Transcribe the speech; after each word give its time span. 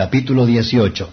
Capítulo 0.00 0.46
18 0.46 1.10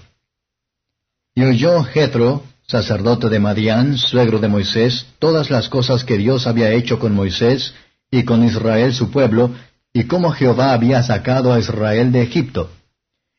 Y 1.34 1.44
oyó 1.44 1.82
Jetro, 1.86 2.44
sacerdote 2.68 3.30
de 3.30 3.40
Madián, 3.40 3.98
suegro 3.98 4.38
de 4.38 4.48
Moisés, 4.48 5.08
todas 5.18 5.50
las 5.50 5.70
cosas 5.70 6.04
que 6.04 6.20
Dios 6.20 6.46
había 6.46 6.72
hecho 6.72 7.00
con 7.00 7.16
Moisés 7.16 7.74
y 8.12 8.26
con 8.26 8.44
Israel 8.44 8.94
su 8.94 9.10
pueblo, 9.10 9.50
y 9.92 10.04
cómo 10.04 10.30
Jehová 10.30 10.72
había 10.72 11.02
sacado 11.02 11.52
a 11.52 11.58
Israel 11.58 12.12
de 12.12 12.22
Egipto. 12.22 12.70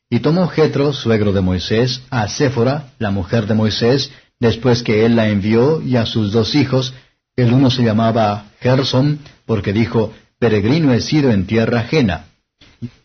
Y 0.09 0.19
tomó 0.19 0.49
Jetro, 0.49 0.91
suegro 0.91 1.31
de 1.31 1.39
Moisés, 1.39 2.01
a 2.09 2.27
Séfora, 2.27 2.91
la 2.99 3.11
mujer 3.11 3.47
de 3.47 3.53
Moisés, 3.53 4.11
después 4.41 4.83
que 4.83 5.05
él 5.05 5.15
la 5.15 5.29
envió, 5.29 5.81
y 5.81 5.95
a 5.95 6.05
sus 6.05 6.33
dos 6.33 6.55
hijos, 6.55 6.93
el 7.37 7.53
uno 7.53 7.71
se 7.71 7.83
llamaba 7.83 8.47
Gerson, 8.59 9.19
porque 9.45 9.71
dijo, 9.71 10.13
Peregrino 10.39 10.91
he 10.91 10.99
sido 10.99 11.31
en 11.31 11.47
tierra 11.47 11.79
ajena. 11.79 12.25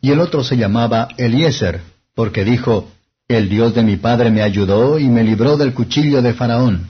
Y 0.00 0.10
el 0.10 0.18
otro 0.18 0.42
se 0.42 0.56
llamaba 0.56 1.06
Eliezer, 1.16 1.91
porque 2.14 2.44
dijo, 2.44 2.90
El 3.28 3.48
Dios 3.48 3.74
de 3.74 3.82
mi 3.82 3.96
padre 3.96 4.30
me 4.30 4.42
ayudó 4.42 4.98
y 4.98 5.08
me 5.08 5.24
libró 5.24 5.56
del 5.56 5.72
cuchillo 5.72 6.20
de 6.22 6.34
Faraón. 6.34 6.88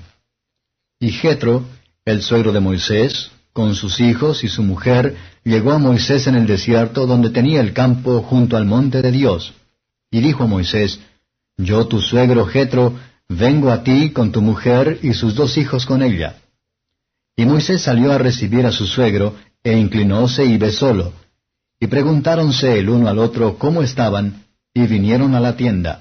Y 0.99 1.11
Jetro, 1.11 1.65
el 2.05 2.23
suegro 2.23 2.53
de 2.53 2.61
Moisés, 2.61 3.31
con 3.53 3.75
sus 3.75 4.01
hijos 4.01 4.45
y 4.45 4.49
su 4.49 4.63
mujer, 4.63 5.17
llegó 5.45 5.73
a 5.73 5.79
Moisés 5.79 6.27
en 6.27 6.35
el 6.35 6.47
desierto 6.47 7.07
donde 7.07 7.31
tenía 7.31 7.61
el 7.61 7.73
campo 7.73 8.23
junto 8.23 8.57
al 8.57 8.65
monte 8.65 9.03
de 9.03 9.13
Dios. 9.13 9.55
Y 10.11 10.21
dijo 10.21 10.45
a 10.45 10.47
Moisés, 10.47 11.01
Yo 11.57 11.87
tu 11.87 12.01
suegro 12.01 12.47
Jetro, 12.47 12.95
vengo 13.29 13.71
a 13.71 13.83
ti 13.83 14.11
con 14.11 14.33
tu 14.33 14.41
mujer 14.41 14.99
y 15.03 15.15
sus 15.15 15.35
dos 15.35 15.57
hijos 15.59 15.87
con 15.87 16.03
ella. 16.03 16.37
Y 17.37 17.45
Moisés 17.47 17.83
salió 17.83 18.13
a 18.13 18.19
recibir 18.19 18.67
a 18.67 18.73
su 18.73 18.87
suegro, 18.87 19.37
e 19.65 19.79
inclinóse 19.79 20.45
y 20.45 20.59
besólo. 20.59 21.13
Y 21.79 21.87
preguntáronse 21.87 22.79
el 22.79 22.89
uno 22.89 23.09
al 23.09 23.19
otro 23.19 23.59
cómo 23.59 23.83
estaban, 23.83 24.45
y 24.75 24.87
vinieron 24.87 25.35
a 25.35 25.41
la 25.41 25.57
tienda. 25.57 26.01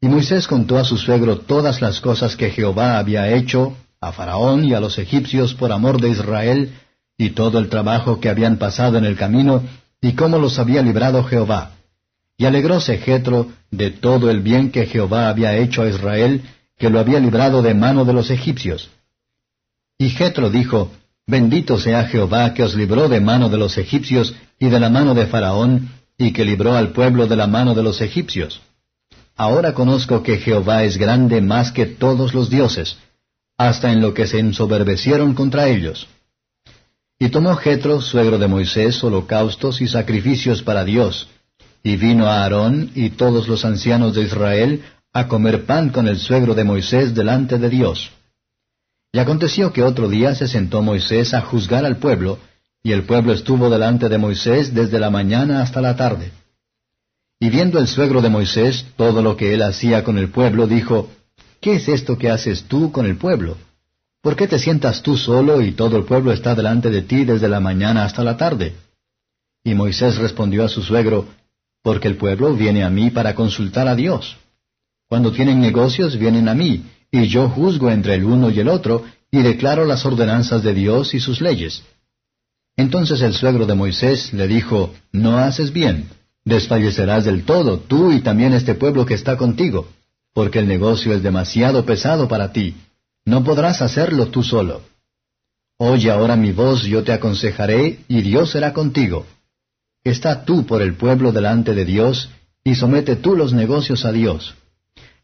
Y 0.00 0.08
Moisés 0.08 0.46
contó 0.46 0.78
a 0.78 0.84
su 0.84 0.96
suegro 0.96 1.38
todas 1.38 1.80
las 1.80 2.00
cosas 2.00 2.36
que 2.36 2.50
Jehová 2.50 2.98
había 2.98 3.30
hecho 3.32 3.76
a 4.00 4.12
Faraón 4.12 4.64
y 4.64 4.74
a 4.74 4.80
los 4.80 4.98
egipcios 4.98 5.54
por 5.54 5.72
amor 5.72 6.00
de 6.00 6.10
Israel, 6.10 6.74
y 7.16 7.30
todo 7.30 7.58
el 7.58 7.68
trabajo 7.68 8.20
que 8.20 8.28
habían 8.28 8.58
pasado 8.58 8.98
en 8.98 9.04
el 9.04 9.16
camino, 9.16 9.62
y 10.00 10.12
cómo 10.12 10.38
los 10.38 10.58
había 10.58 10.82
librado 10.82 11.24
Jehová. 11.24 11.70
Y 12.36 12.44
alegróse 12.44 12.98
Jetro 12.98 13.48
de 13.70 13.90
todo 13.90 14.30
el 14.30 14.40
bien 14.40 14.70
que 14.70 14.86
Jehová 14.86 15.28
había 15.28 15.56
hecho 15.56 15.82
a 15.82 15.88
Israel, 15.88 16.42
que 16.76 16.90
lo 16.90 16.98
había 16.98 17.20
librado 17.20 17.62
de 17.62 17.74
mano 17.74 18.04
de 18.04 18.12
los 18.12 18.30
egipcios. 18.30 18.90
Y 19.96 20.10
Jetro 20.10 20.50
dijo, 20.50 20.90
Bendito 21.26 21.78
sea 21.78 22.04
Jehová 22.04 22.52
que 22.52 22.62
os 22.62 22.74
libró 22.74 23.08
de 23.08 23.20
mano 23.20 23.48
de 23.48 23.56
los 23.56 23.78
egipcios 23.78 24.34
y 24.58 24.68
de 24.68 24.80
la 24.80 24.90
mano 24.90 25.14
de 25.14 25.26
Faraón, 25.26 25.88
y 26.16 26.32
que 26.32 26.44
libró 26.44 26.74
al 26.74 26.92
pueblo 26.92 27.26
de 27.26 27.36
la 27.36 27.46
mano 27.46 27.74
de 27.74 27.82
los 27.82 28.00
egipcios. 28.00 28.60
Ahora 29.36 29.74
conozco 29.74 30.22
que 30.22 30.38
Jehová 30.38 30.84
es 30.84 30.96
grande 30.96 31.40
más 31.40 31.72
que 31.72 31.86
todos 31.86 32.34
los 32.34 32.50
dioses, 32.50 32.96
hasta 33.58 33.92
en 33.92 34.00
lo 34.00 34.14
que 34.14 34.26
se 34.26 34.38
ensoberbecieron 34.38 35.34
contra 35.34 35.68
ellos. 35.68 36.06
Y 37.18 37.28
tomó 37.28 37.54
Jetro, 37.56 38.00
suegro 38.00 38.38
de 38.38 38.48
Moisés, 38.48 39.02
holocaustos 39.02 39.80
y 39.80 39.88
sacrificios 39.88 40.62
para 40.62 40.84
Dios, 40.84 41.28
y 41.82 41.96
vino 41.96 42.26
a 42.26 42.42
Aarón 42.42 42.90
y 42.94 43.10
todos 43.10 43.48
los 43.48 43.64
ancianos 43.64 44.14
de 44.14 44.22
Israel 44.22 44.82
a 45.12 45.28
comer 45.28 45.64
pan 45.64 45.90
con 45.90 46.08
el 46.08 46.18
suegro 46.18 46.54
de 46.54 46.64
Moisés 46.64 47.14
delante 47.14 47.58
de 47.58 47.68
Dios. 47.68 48.10
Y 49.12 49.18
aconteció 49.20 49.72
que 49.72 49.82
otro 49.82 50.08
día 50.08 50.34
se 50.34 50.48
sentó 50.48 50.82
Moisés 50.82 51.34
a 51.34 51.40
juzgar 51.40 51.84
al 51.84 51.98
pueblo, 51.98 52.38
y 52.86 52.92
el 52.92 53.04
pueblo 53.04 53.32
estuvo 53.32 53.70
delante 53.70 54.10
de 54.10 54.18
Moisés 54.18 54.74
desde 54.74 55.00
la 55.00 55.08
mañana 55.08 55.62
hasta 55.62 55.80
la 55.80 55.96
tarde. 55.96 56.32
Y 57.40 57.48
viendo 57.48 57.78
el 57.78 57.88
suegro 57.88 58.20
de 58.20 58.28
Moisés 58.28 58.84
todo 58.96 59.22
lo 59.22 59.38
que 59.38 59.54
él 59.54 59.62
hacía 59.62 60.04
con 60.04 60.18
el 60.18 60.28
pueblo, 60.28 60.66
dijo, 60.66 61.08
¿Qué 61.62 61.76
es 61.76 61.88
esto 61.88 62.18
que 62.18 62.28
haces 62.28 62.64
tú 62.64 62.92
con 62.92 63.06
el 63.06 63.16
pueblo? 63.16 63.56
¿Por 64.20 64.36
qué 64.36 64.46
te 64.46 64.58
sientas 64.58 65.02
tú 65.02 65.16
solo 65.16 65.62
y 65.62 65.72
todo 65.72 65.96
el 65.96 66.04
pueblo 66.04 66.30
está 66.30 66.54
delante 66.54 66.90
de 66.90 67.00
ti 67.00 67.24
desde 67.24 67.48
la 67.48 67.58
mañana 67.58 68.04
hasta 68.04 68.22
la 68.22 68.36
tarde? 68.36 68.74
Y 69.64 69.72
Moisés 69.74 70.18
respondió 70.18 70.62
a 70.62 70.68
su 70.68 70.82
suegro, 70.82 71.26
Porque 71.82 72.08
el 72.08 72.18
pueblo 72.18 72.54
viene 72.54 72.84
a 72.84 72.90
mí 72.90 73.10
para 73.10 73.34
consultar 73.34 73.88
a 73.88 73.94
Dios. 73.94 74.36
Cuando 75.08 75.32
tienen 75.32 75.58
negocios 75.58 76.18
vienen 76.18 76.48
a 76.48 76.54
mí, 76.54 76.84
y 77.10 77.28
yo 77.28 77.48
juzgo 77.48 77.90
entre 77.90 78.14
el 78.16 78.24
uno 78.24 78.50
y 78.50 78.60
el 78.60 78.68
otro, 78.68 79.04
y 79.30 79.40
declaro 79.40 79.86
las 79.86 80.04
ordenanzas 80.04 80.62
de 80.62 80.74
Dios 80.74 81.14
y 81.14 81.20
sus 81.20 81.40
leyes. 81.40 81.82
Entonces 82.76 83.20
el 83.22 83.34
suegro 83.34 83.66
de 83.66 83.74
Moisés 83.74 84.32
le 84.32 84.48
dijo, 84.48 84.94
No 85.12 85.38
haces 85.38 85.72
bien, 85.72 86.08
desfallecerás 86.44 87.24
del 87.24 87.44
todo, 87.44 87.78
tú 87.78 88.12
y 88.12 88.20
también 88.20 88.52
este 88.52 88.74
pueblo 88.74 89.06
que 89.06 89.14
está 89.14 89.36
contigo, 89.36 89.88
porque 90.32 90.58
el 90.58 90.68
negocio 90.68 91.14
es 91.14 91.22
demasiado 91.22 91.84
pesado 91.84 92.28
para 92.28 92.52
ti, 92.52 92.74
no 93.24 93.44
podrás 93.44 93.80
hacerlo 93.80 94.26
tú 94.28 94.42
solo. 94.42 94.82
Oye 95.78 96.10
ahora 96.10 96.36
mi 96.36 96.52
voz, 96.52 96.82
yo 96.84 97.02
te 97.04 97.12
aconsejaré, 97.12 98.00
y 98.08 98.22
Dios 98.22 98.50
será 98.50 98.72
contigo. 98.72 99.26
Está 100.02 100.44
tú 100.44 100.66
por 100.66 100.82
el 100.82 100.94
pueblo 100.94 101.32
delante 101.32 101.74
de 101.74 101.84
Dios, 101.84 102.30
y 102.62 102.74
somete 102.74 103.16
tú 103.16 103.36
los 103.36 103.52
negocios 103.52 104.04
a 104.04 104.12
Dios 104.12 104.54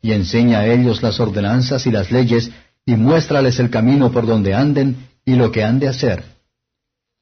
y 0.03 0.13
enseña 0.13 0.61
a 0.61 0.67
ellos 0.67 1.03
las 1.03 1.21
ordenanzas 1.21 1.87
y 1.87 1.91
las 1.91 2.11
leyes, 2.11 2.51
y 2.87 2.95
muéstrales 2.95 3.59
el 3.59 3.71
camino 3.71 4.11
por 4.11 4.27
donde 4.27 4.55
anden 4.55 5.09
y 5.25 5.35
lo 5.35 5.53
que 5.53 5.63
han 5.63 5.79
de 5.79 5.89
hacer. 5.89 6.25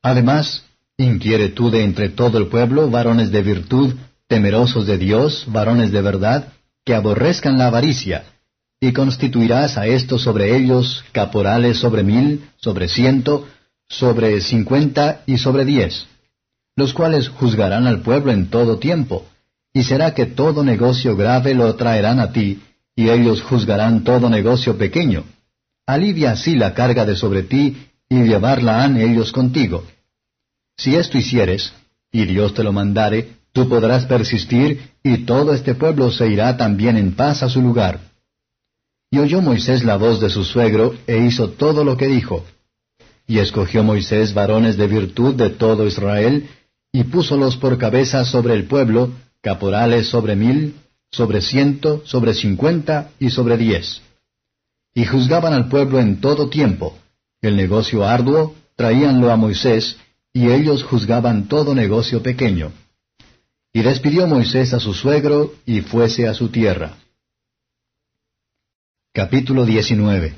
Además, 0.02 0.64
de 0.96 1.84
entre 1.84 2.08
todo 2.08 2.38
el 2.38 2.48
pueblo 2.48 2.90
varones 2.90 3.30
de 3.30 3.42
virtud, 3.42 3.94
temerosos 4.26 4.86
de 4.86 4.98
Dios, 4.98 5.44
varones 5.46 5.92
de 5.92 6.02
verdad, 6.02 6.52
que 6.84 6.94
aborrezcan 6.94 7.58
la 7.58 7.66
avaricia, 7.66 8.24
y 8.80 8.92
constituirás 8.92 9.76
a 9.76 9.86
estos 9.86 10.22
sobre 10.22 10.56
ellos 10.56 11.04
caporales 11.12 11.78
sobre 11.78 12.02
mil, 12.02 12.48
sobre 12.56 12.88
ciento, 12.88 13.46
sobre 13.88 14.40
cincuenta 14.40 15.22
y 15.26 15.38
sobre 15.38 15.64
diez, 15.64 16.06
los 16.76 16.92
cuales 16.92 17.28
juzgarán 17.28 17.86
al 17.86 18.02
pueblo 18.02 18.32
en 18.32 18.50
todo 18.50 18.78
tiempo, 18.78 19.26
y 19.72 19.84
será 19.84 20.14
que 20.14 20.26
todo 20.26 20.64
negocio 20.64 21.16
grave 21.16 21.54
lo 21.54 21.74
traerán 21.74 22.20
a 22.20 22.32
ti, 22.32 22.62
y 22.94 23.08
ellos 23.10 23.42
juzgarán 23.42 24.04
todo 24.04 24.28
negocio 24.28 24.76
pequeño. 24.76 25.24
Alivia 25.86 26.32
así 26.32 26.56
la 26.56 26.74
carga 26.74 27.04
de 27.04 27.16
sobre 27.16 27.42
ti, 27.42 27.87
y 28.08 28.22
llevarla 28.24 28.84
han 28.84 28.96
ellos 28.96 29.32
contigo. 29.32 29.84
Si 30.76 30.94
esto 30.94 31.18
hicieres, 31.18 31.72
y 32.12 32.24
Dios 32.24 32.54
te 32.54 32.62
lo 32.62 32.72
mandare, 32.72 33.36
tú 33.52 33.68
podrás 33.68 34.06
persistir, 34.06 34.92
y 35.02 35.18
todo 35.24 35.52
este 35.52 35.74
pueblo 35.74 36.10
se 36.10 36.28
irá 36.28 36.56
también 36.56 36.96
en 36.96 37.14
paz 37.14 37.42
a 37.42 37.48
su 37.48 37.60
lugar. 37.60 38.00
Y 39.10 39.18
oyó 39.18 39.40
Moisés 39.40 39.84
la 39.84 39.96
voz 39.96 40.20
de 40.20 40.30
su 40.30 40.44
suegro, 40.44 40.94
e 41.06 41.18
hizo 41.18 41.50
todo 41.50 41.84
lo 41.84 41.96
que 41.96 42.06
dijo. 42.06 42.44
Y 43.26 43.38
escogió 43.38 43.82
Moisés 43.82 44.32
varones 44.32 44.76
de 44.76 44.86
virtud 44.86 45.34
de 45.34 45.50
todo 45.50 45.86
Israel, 45.86 46.48
y 46.92 47.04
púsolos 47.04 47.56
por 47.56 47.76
cabeza 47.76 48.24
sobre 48.24 48.54
el 48.54 48.64
pueblo, 48.64 49.10
caporales 49.42 50.08
sobre 50.08 50.36
mil, 50.36 50.76
sobre 51.10 51.40
ciento, 51.40 52.02
sobre 52.04 52.34
cincuenta 52.34 53.10
y 53.18 53.30
sobre 53.30 53.56
diez. 53.56 54.02
Y 54.94 55.04
juzgaban 55.04 55.52
al 55.52 55.68
pueblo 55.68 56.00
en 56.00 56.20
todo 56.20 56.48
tiempo. 56.48 56.96
El 57.40 57.56
negocio 57.56 58.04
arduo 58.04 58.54
traíanlo 58.76 59.30
a 59.30 59.36
Moisés, 59.36 59.98
y 60.32 60.50
ellos 60.50 60.82
juzgaban 60.82 61.48
todo 61.48 61.74
negocio 61.74 62.22
pequeño. 62.22 62.72
Y 63.72 63.82
despidió 63.82 64.26
Moisés 64.26 64.72
a 64.74 64.80
su 64.80 64.94
suegro, 64.94 65.54
y 65.66 65.80
fuese 65.80 66.28
a 66.28 66.34
su 66.34 66.48
tierra. 66.48 66.96
Capítulo 69.12 69.64
19 69.64 70.34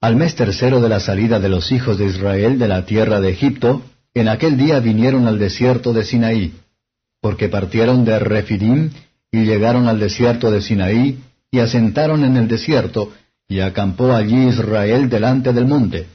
Al 0.00 0.16
mes 0.16 0.34
tercero 0.34 0.80
de 0.80 0.88
la 0.88 1.00
salida 1.00 1.38
de 1.40 1.48
los 1.48 1.70
hijos 1.72 1.98
de 1.98 2.06
Israel 2.06 2.58
de 2.58 2.68
la 2.68 2.84
tierra 2.84 3.20
de 3.20 3.30
Egipto, 3.30 3.82
en 4.14 4.28
aquel 4.28 4.56
día 4.56 4.80
vinieron 4.80 5.26
al 5.26 5.38
desierto 5.38 5.92
de 5.92 6.04
Sinaí 6.04 6.54
porque 7.26 7.48
partieron 7.48 8.04
de 8.04 8.20
Refidim 8.20 8.90
y 9.32 9.44
llegaron 9.44 9.88
al 9.88 9.98
desierto 9.98 10.52
de 10.52 10.62
Sinaí, 10.62 11.18
y 11.50 11.58
asentaron 11.58 12.22
en 12.22 12.36
el 12.36 12.46
desierto, 12.46 13.12
y 13.48 13.60
acampó 13.60 14.12
allí 14.12 14.48
Israel 14.48 15.08
delante 15.08 15.52
del 15.52 15.66
monte. 15.66 16.06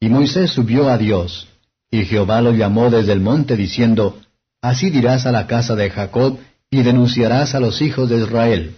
Y 0.00 0.08
Moisés 0.08 0.50
subió 0.50 0.88
a 0.88 0.98
Dios, 0.98 1.48
y 1.90 2.04
Jehová 2.04 2.40
lo 2.40 2.52
llamó 2.52 2.90
desde 2.90 3.12
el 3.12 3.20
monte, 3.20 3.56
diciendo, 3.56 4.18
Así 4.60 4.90
dirás 4.90 5.26
a 5.26 5.32
la 5.32 5.46
casa 5.46 5.74
de 5.74 5.90
Jacob, 5.90 6.38
y 6.70 6.82
denunciarás 6.82 7.54
a 7.54 7.60
los 7.60 7.80
hijos 7.80 8.08
de 8.08 8.18
Israel. 8.18 8.74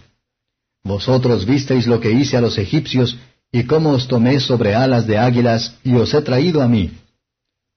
Vosotros 0.83 1.45
visteis 1.45 1.87
lo 1.87 1.99
que 1.99 2.11
hice 2.11 2.37
a 2.37 2.41
los 2.41 2.57
egipcios, 2.57 3.17
y 3.51 3.63
cómo 3.63 3.91
os 3.91 4.07
tomé 4.07 4.39
sobre 4.39 4.75
alas 4.75 5.07
de 5.07 5.17
águilas, 5.17 5.75
y 5.83 5.95
os 5.95 6.13
he 6.13 6.21
traído 6.21 6.61
a 6.61 6.67
mí. 6.67 6.91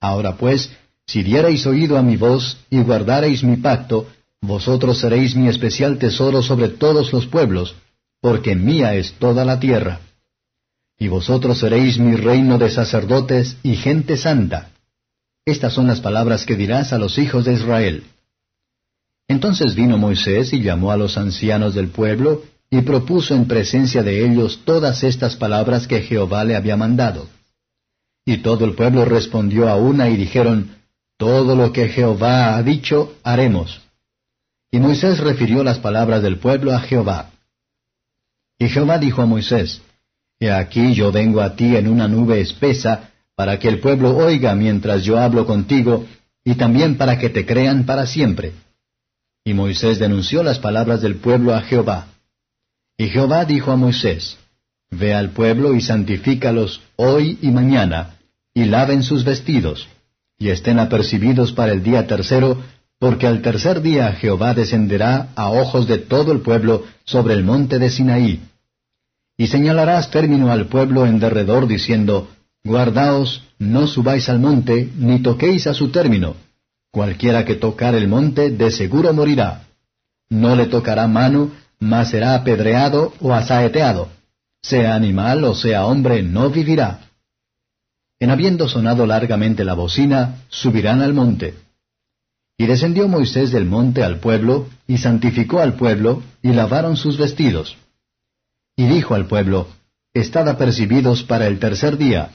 Ahora 0.00 0.37
pues, 0.37 0.70
si 1.06 1.22
diereis 1.22 1.66
oído 1.66 1.96
a 1.96 2.02
mi 2.02 2.16
voz 2.16 2.58
y 2.70 2.81
guardareis 2.81 3.43
mi 3.43 3.56
pacto, 3.56 4.06
vosotros 4.40 4.99
seréis 4.99 5.34
mi 5.34 5.49
especial 5.49 5.99
tesoro 5.99 6.43
sobre 6.43 6.69
todos 6.69 7.12
los 7.12 7.26
pueblos, 7.26 7.75
porque 8.23 8.55
mía 8.55 8.95
es 8.95 9.15
toda 9.19 9.45
la 9.45 9.59
tierra. 9.59 10.01
Y 10.97 11.09
vosotros 11.09 11.59
seréis 11.59 11.99
mi 11.99 12.15
reino 12.15 12.57
de 12.57 12.71
sacerdotes 12.71 13.57
y 13.65 13.75
gente 13.75 14.17
santa. 14.17 14.71
Estas 15.45 15.73
son 15.73 15.89
las 15.89 16.01
palabras 16.01 16.47
que 16.47 16.55
dirás 16.55 16.93
a 16.93 16.99
los 16.99 17.19
hijos 17.19 17.45
de 17.45 17.55
Israel. 17.55 18.05
Entonces 19.27 19.75
vino 19.75 19.99
Moisés 19.99 20.53
y 20.53 20.63
llamó 20.63 20.93
a 20.93 20.97
los 20.97 21.19
ancianos 21.19 21.75
del 21.75 21.89
pueblo, 21.89 22.45
y 22.71 22.81
propuso 22.83 23.35
en 23.35 23.47
presencia 23.47 24.03
de 24.03 24.25
ellos 24.25 24.61
todas 24.65 25.05
estas 25.05 25.37
palabras 25.37 25.87
que 25.87 26.01
Jehová 26.01 26.43
le 26.45 26.57
había 26.57 26.77
mandado. 26.77 27.29
Y 28.25 28.39
todo 28.39 28.65
el 28.65 28.75
pueblo 28.75 29.05
respondió 29.05 29.69
a 29.69 29.77
una 29.77 30.09
y 30.09 30.17
dijeron, 30.17 30.77
Todo 31.19 31.55
lo 31.55 31.73
que 31.73 31.89
Jehová 31.89 32.57
ha 32.57 32.63
dicho, 32.63 33.15
haremos. 33.25 33.83
Y 34.71 34.79
Moisés 34.79 35.19
refirió 35.19 35.63
las 35.65 35.81
palabras 35.81 36.23
del 36.23 36.39
pueblo 36.39 36.73
a 36.73 36.81
Jehová. 36.81 37.31
Y 38.62 38.69
Jehová 38.69 38.99
dijo 38.99 39.23
a 39.23 39.26
Moisés, 39.26 39.82
He 40.38 40.49
aquí 40.49 40.94
yo 40.94 41.11
vengo 41.11 41.41
a 41.41 41.56
ti 41.56 41.75
en 41.75 41.88
una 41.88 42.06
nube 42.06 42.41
espesa, 42.41 43.11
para 43.35 43.59
que 43.59 43.67
el 43.67 43.81
pueblo 43.81 44.17
oiga 44.17 44.55
mientras 44.55 45.03
yo 45.03 45.19
hablo 45.19 45.47
contigo, 45.47 46.06
y 46.44 46.55
también 46.55 46.97
para 46.97 47.19
que 47.19 47.29
te 47.29 47.44
crean 47.44 47.87
para 47.87 48.06
siempre. 48.06 48.53
Y 49.44 49.53
Moisés 49.53 49.99
denunció 49.99 50.44
las 50.44 50.61
palabras 50.61 51.03
del 51.03 51.17
pueblo 51.17 51.56
a 51.56 51.62
Jehová. 51.62 52.06
Y 52.97 53.09
Jehová 53.09 53.47
dijo 53.47 53.73
a 53.73 53.76
Moisés, 53.76 54.38
Ve 54.93 55.12
al 55.12 55.31
pueblo 55.31 55.75
y 55.75 55.81
santifícalos 55.81 56.82
hoy 56.94 57.41
y 57.43 57.50
mañana, 57.50 58.11
y 58.55 58.67
laven 58.67 59.03
sus 59.03 59.25
vestidos, 59.25 59.88
y 60.38 60.50
estén 60.50 60.79
apercibidos 60.79 61.50
para 61.50 61.73
el 61.73 61.82
día 61.82 62.06
tercero, 62.06 62.62
porque 63.00 63.26
al 63.26 63.43
tercer 63.43 63.82
día 63.82 64.12
Jehová 64.12 64.55
descenderá 64.55 65.31
a 65.35 65.50
ojos 65.50 65.88
de 65.88 65.99
todo 65.99 66.31
el 66.31 66.43
pueblo 66.43 66.85
sobre 67.05 67.35
el 67.35 67.43
monte 67.43 67.81
de 67.81 67.91
Sinaí. 67.91 68.51
Y 69.37 69.46
señalarás 69.46 70.11
término 70.11 70.50
al 70.50 70.67
pueblo 70.67 71.06
en 71.06 71.19
derredor, 71.19 71.67
diciendo, 71.67 72.29
Guardaos, 72.64 73.43
no 73.58 73.87
subáis 73.87 74.29
al 74.29 74.38
monte, 74.38 74.90
ni 74.96 75.20
toquéis 75.20 75.67
a 75.67 75.75
su 75.75 75.90
término, 75.90 76.37
Cualquiera 76.93 77.46
que 77.46 77.55
tocar 77.55 77.94
el 77.94 78.06
monte 78.06 78.50
de 78.50 78.70
seguro 78.70 79.14
morirá. 79.14 79.62
No 80.29 80.55
le 80.55 80.67
tocará 80.67 81.08
mano, 81.08 81.50
mas 81.81 82.11
será 82.11 82.34
apedreado 82.34 83.14
o 83.19 83.32
asaeteado. 83.32 84.11
Sea 84.61 84.94
animal 84.94 85.43
o 85.44 85.55
sea 85.55 85.87
hombre, 85.87 86.23
no 86.23 86.50
vivirá. 86.50 87.00
En 88.20 88.28
habiendo 88.28 88.69
sonado 88.69 89.06
largamente 89.06 89.64
la 89.64 89.73
bocina, 89.73 90.43
subirán 90.50 91.00
al 91.00 91.14
monte. 91.14 91.55
Y 92.58 92.67
descendió 92.67 93.08
Moisés 93.08 93.52
del 93.52 93.64
monte 93.64 94.05
al 94.05 94.19
pueblo, 94.19 94.69
y 94.87 94.99
santificó 94.99 95.61
al 95.61 95.75
pueblo, 95.75 96.23
y 96.43 96.52
lavaron 96.52 96.99
sus 96.99 97.17
vestidos. 97.17 97.78
Y 98.82 98.87
dijo 98.87 99.14
al 99.14 99.26
pueblo, 99.26 99.69
Estad 100.12 100.49
apercibidos 100.49 101.23
para 101.23 101.46
el 101.46 101.61
tercer 101.61 101.96
día, 101.96 102.31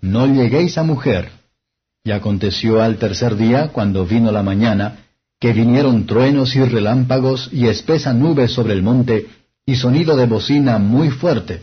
no 0.00 0.28
lleguéis 0.28 0.78
a 0.78 0.84
mujer, 0.84 1.32
y 2.04 2.12
aconteció 2.12 2.80
al 2.80 2.98
tercer 2.98 3.34
día, 3.34 3.70
cuando 3.72 4.06
vino 4.06 4.30
la 4.30 4.44
mañana, 4.44 4.98
que 5.40 5.52
vinieron 5.52 6.06
truenos 6.06 6.54
y 6.54 6.62
relámpagos 6.62 7.50
y 7.52 7.66
espesa 7.66 8.14
nube 8.14 8.46
sobre 8.46 8.74
el 8.74 8.82
monte, 8.84 9.26
y 9.66 9.74
sonido 9.74 10.14
de 10.16 10.26
bocina 10.26 10.78
muy 10.78 11.10
fuerte, 11.10 11.62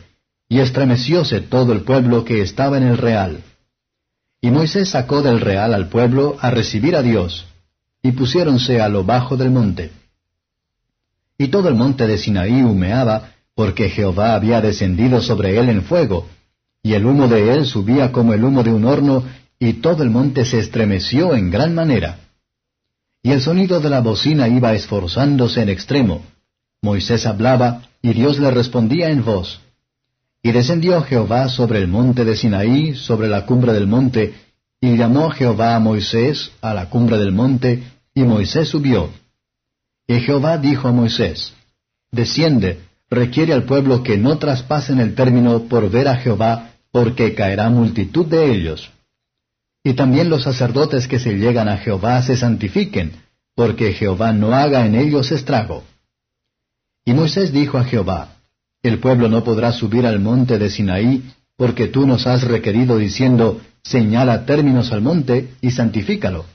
y 0.49 0.59
estremecióse 0.59 1.39
todo 1.39 1.71
el 1.71 1.83
pueblo 1.83 2.25
que 2.25 2.41
estaba 2.41 2.75
en 2.75 2.87
el 2.87 2.97
real. 2.97 3.41
Y 4.41 4.51
Moisés 4.51 4.89
sacó 4.89 5.21
del 5.21 5.39
real 5.39 5.73
al 5.73 5.87
pueblo 5.87 6.35
a 6.41 6.49
recibir 6.49 6.97
a 6.97 7.01
Dios, 7.01 7.45
y 8.03 8.11
pusiéronse 8.11 8.81
a 8.81 8.89
lo 8.89 9.05
bajo 9.05 9.37
del 9.37 9.51
monte. 9.51 9.91
Y 11.37 11.47
todo 11.47 11.69
el 11.69 11.75
monte 11.75 12.05
de 12.05 12.17
Sinaí 12.17 12.63
humeaba, 12.63 13.34
porque 13.55 13.89
Jehová 13.89 14.35
había 14.35 14.61
descendido 14.61 15.21
sobre 15.21 15.57
él 15.57 15.69
en 15.69 15.81
fuego, 15.81 16.27
y 16.83 16.93
el 16.93 17.05
humo 17.05 17.27
de 17.27 17.53
él 17.53 17.65
subía 17.65 18.11
como 18.11 18.33
el 18.33 18.43
humo 18.43 18.63
de 18.63 18.73
un 18.73 18.85
horno, 18.85 19.23
y 19.57 19.73
todo 19.73 20.03
el 20.03 20.09
monte 20.09 20.45
se 20.45 20.59
estremeció 20.59 21.33
en 21.33 21.49
gran 21.49 21.73
manera. 21.73 22.19
Y 23.23 23.31
el 23.31 23.41
sonido 23.41 23.79
de 23.79 23.89
la 23.89 24.01
bocina 24.01 24.47
iba 24.47 24.73
esforzándose 24.73 25.61
en 25.61 25.69
extremo. 25.69 26.23
Moisés 26.81 27.25
hablaba, 27.25 27.81
y 28.01 28.13
Dios 28.13 28.37
le 28.37 28.51
respondía 28.51 29.09
en 29.09 29.25
voz. 29.25 29.61
Y 30.43 30.51
descendió 30.51 31.01
Jehová 31.01 31.49
sobre 31.49 31.79
el 31.79 31.87
monte 31.87 32.23
de 32.23 32.35
Sinaí, 32.35 32.93
sobre 32.93 33.27
la 33.29 33.47
cumbre 33.47 33.73
del 33.73 33.87
monte, 33.87 34.35
y 34.79 34.95
llamó 34.95 35.31
Jehová 35.31 35.75
a 35.75 35.79
Moisés 35.79 36.51
a 36.61 36.75
la 36.75 36.89
cumbre 36.89 37.17
del 37.17 37.31
monte, 37.31 37.83
y 38.13 38.23
Moisés 38.23 38.67
subió. 38.67 39.09
Y 40.07 40.19
Jehová 40.19 40.59
dijo 40.59 40.87
a 40.87 40.91
Moisés, 40.91 41.53
Desciende, 42.11 42.84
requiere 43.09 43.53
al 43.53 43.63
pueblo 43.63 44.03
que 44.03 44.17
no 44.17 44.37
traspasen 44.37 44.99
el 44.99 45.15
término 45.15 45.63
por 45.63 45.89
ver 45.89 46.07
a 46.07 46.17
Jehová, 46.17 46.71
porque 46.91 47.33
caerá 47.33 47.69
multitud 47.69 48.25
de 48.25 48.51
ellos. 48.51 48.91
Y 49.83 49.93
también 49.93 50.29
los 50.29 50.43
sacerdotes 50.43 51.07
que 51.07 51.19
se 51.19 51.33
llegan 51.37 51.67
a 51.67 51.77
Jehová 51.77 52.21
se 52.21 52.35
santifiquen, 52.35 53.11
porque 53.55 53.93
Jehová 53.93 54.33
no 54.33 54.53
haga 54.53 54.85
en 54.85 54.95
ellos 54.95 55.31
estrago. 55.31 55.83
Y 57.05 57.13
Moisés 57.13 57.53
dijo 57.53 57.77
a 57.77 57.83
Jehová, 57.83 58.37
El 58.81 58.99
pueblo 58.99 59.29
no 59.29 59.43
podrá 59.43 59.71
subir 59.71 60.05
al 60.05 60.19
monte 60.19 60.57
de 60.57 60.69
Sinaí, 60.69 61.23
porque 61.55 61.87
tú 61.87 62.07
nos 62.07 62.25
has 62.25 62.43
requerido 62.43 62.97
diciendo, 62.97 63.61
Señala 63.83 64.45
términos 64.45 64.91
al 64.91 65.01
monte 65.01 65.51
y 65.61 65.69
santifícalo. 65.69 66.45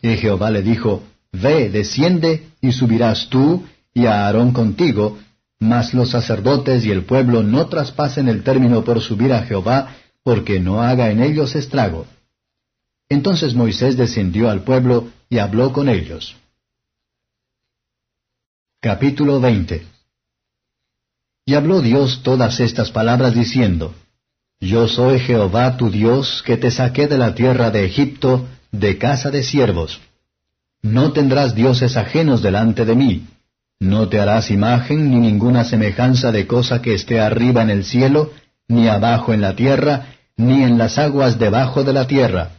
Y 0.00 0.16
Jehová 0.16 0.50
le 0.50 0.62
dijo, 0.62 1.02
Ve, 1.32 1.68
desciende, 1.68 2.48
y 2.62 2.72
subirás 2.72 3.28
tú 3.28 3.64
y 3.92 4.06
a 4.06 4.26
Aarón 4.26 4.52
contigo, 4.52 5.18
mas 5.58 5.94
los 5.94 6.10
sacerdotes 6.10 6.84
y 6.84 6.90
el 6.90 7.04
pueblo 7.04 7.42
no 7.42 7.66
traspasen 7.66 8.28
el 8.28 8.42
término 8.42 8.84
por 8.84 9.00
subir 9.00 9.32
a 9.32 9.42
Jehová, 9.42 9.96
porque 10.22 10.60
no 10.60 10.82
haga 10.82 11.10
en 11.10 11.22
ellos 11.22 11.54
estrago. 11.54 12.06
Entonces 13.08 13.54
Moisés 13.54 13.96
descendió 13.96 14.50
al 14.50 14.62
pueblo 14.62 15.08
y 15.28 15.38
habló 15.38 15.72
con 15.72 15.88
ellos. 15.88 16.36
Capítulo 18.80 19.40
20 19.40 19.86
Y 21.46 21.54
habló 21.54 21.80
Dios 21.80 22.22
todas 22.22 22.60
estas 22.60 22.90
palabras 22.90 23.34
diciendo, 23.34 23.94
Yo 24.60 24.88
soy 24.88 25.20
Jehová 25.20 25.76
tu 25.76 25.90
Dios, 25.90 26.42
que 26.44 26.56
te 26.56 26.70
saqué 26.70 27.06
de 27.06 27.18
la 27.18 27.34
tierra 27.34 27.70
de 27.70 27.84
Egipto, 27.84 28.46
de 28.72 28.98
casa 28.98 29.30
de 29.30 29.42
siervos. 29.42 30.00
No 30.82 31.12
tendrás 31.12 31.54
dioses 31.54 31.96
ajenos 31.96 32.42
delante 32.42 32.84
de 32.84 32.94
mí. 32.94 33.26
No 33.80 34.08
te 34.08 34.20
harás 34.20 34.50
imagen 34.50 35.10
ni 35.10 35.16
ninguna 35.16 35.64
semejanza 35.64 36.32
de 36.32 36.46
cosa 36.46 36.82
que 36.82 36.94
esté 36.94 37.20
arriba 37.20 37.62
en 37.62 37.70
el 37.70 37.84
cielo, 37.84 38.32
ni 38.68 38.88
abajo 38.88 39.32
en 39.32 39.40
la 39.40 39.54
tierra, 39.54 40.14
ni 40.36 40.62
en 40.62 40.78
las 40.78 40.98
aguas 40.98 41.38
debajo 41.38 41.84
de 41.84 41.92
la 41.92 42.06
tierra 42.06 42.50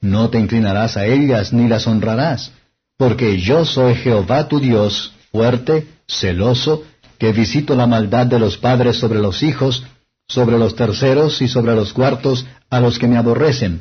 no 0.00 0.30
te 0.30 0.38
inclinarás 0.38 0.96
a 0.96 1.06
ellas 1.06 1.52
ni 1.52 1.68
las 1.68 1.86
honrarás, 1.86 2.52
porque 2.96 3.38
yo 3.38 3.64
soy 3.64 3.94
Jehová 3.94 4.48
tu 4.48 4.60
Dios, 4.60 5.12
fuerte, 5.30 5.86
celoso, 6.08 6.84
que 7.18 7.32
visito 7.32 7.74
la 7.74 7.86
maldad 7.86 8.26
de 8.26 8.38
los 8.38 8.56
padres 8.56 8.96
sobre 8.96 9.18
los 9.18 9.42
hijos, 9.42 9.84
sobre 10.26 10.58
los 10.58 10.74
terceros 10.74 11.42
y 11.42 11.48
sobre 11.48 11.74
los 11.74 11.92
cuartos 11.92 12.46
a 12.70 12.80
los 12.80 12.98
que 12.98 13.08
me 13.08 13.18
aborrecen, 13.18 13.80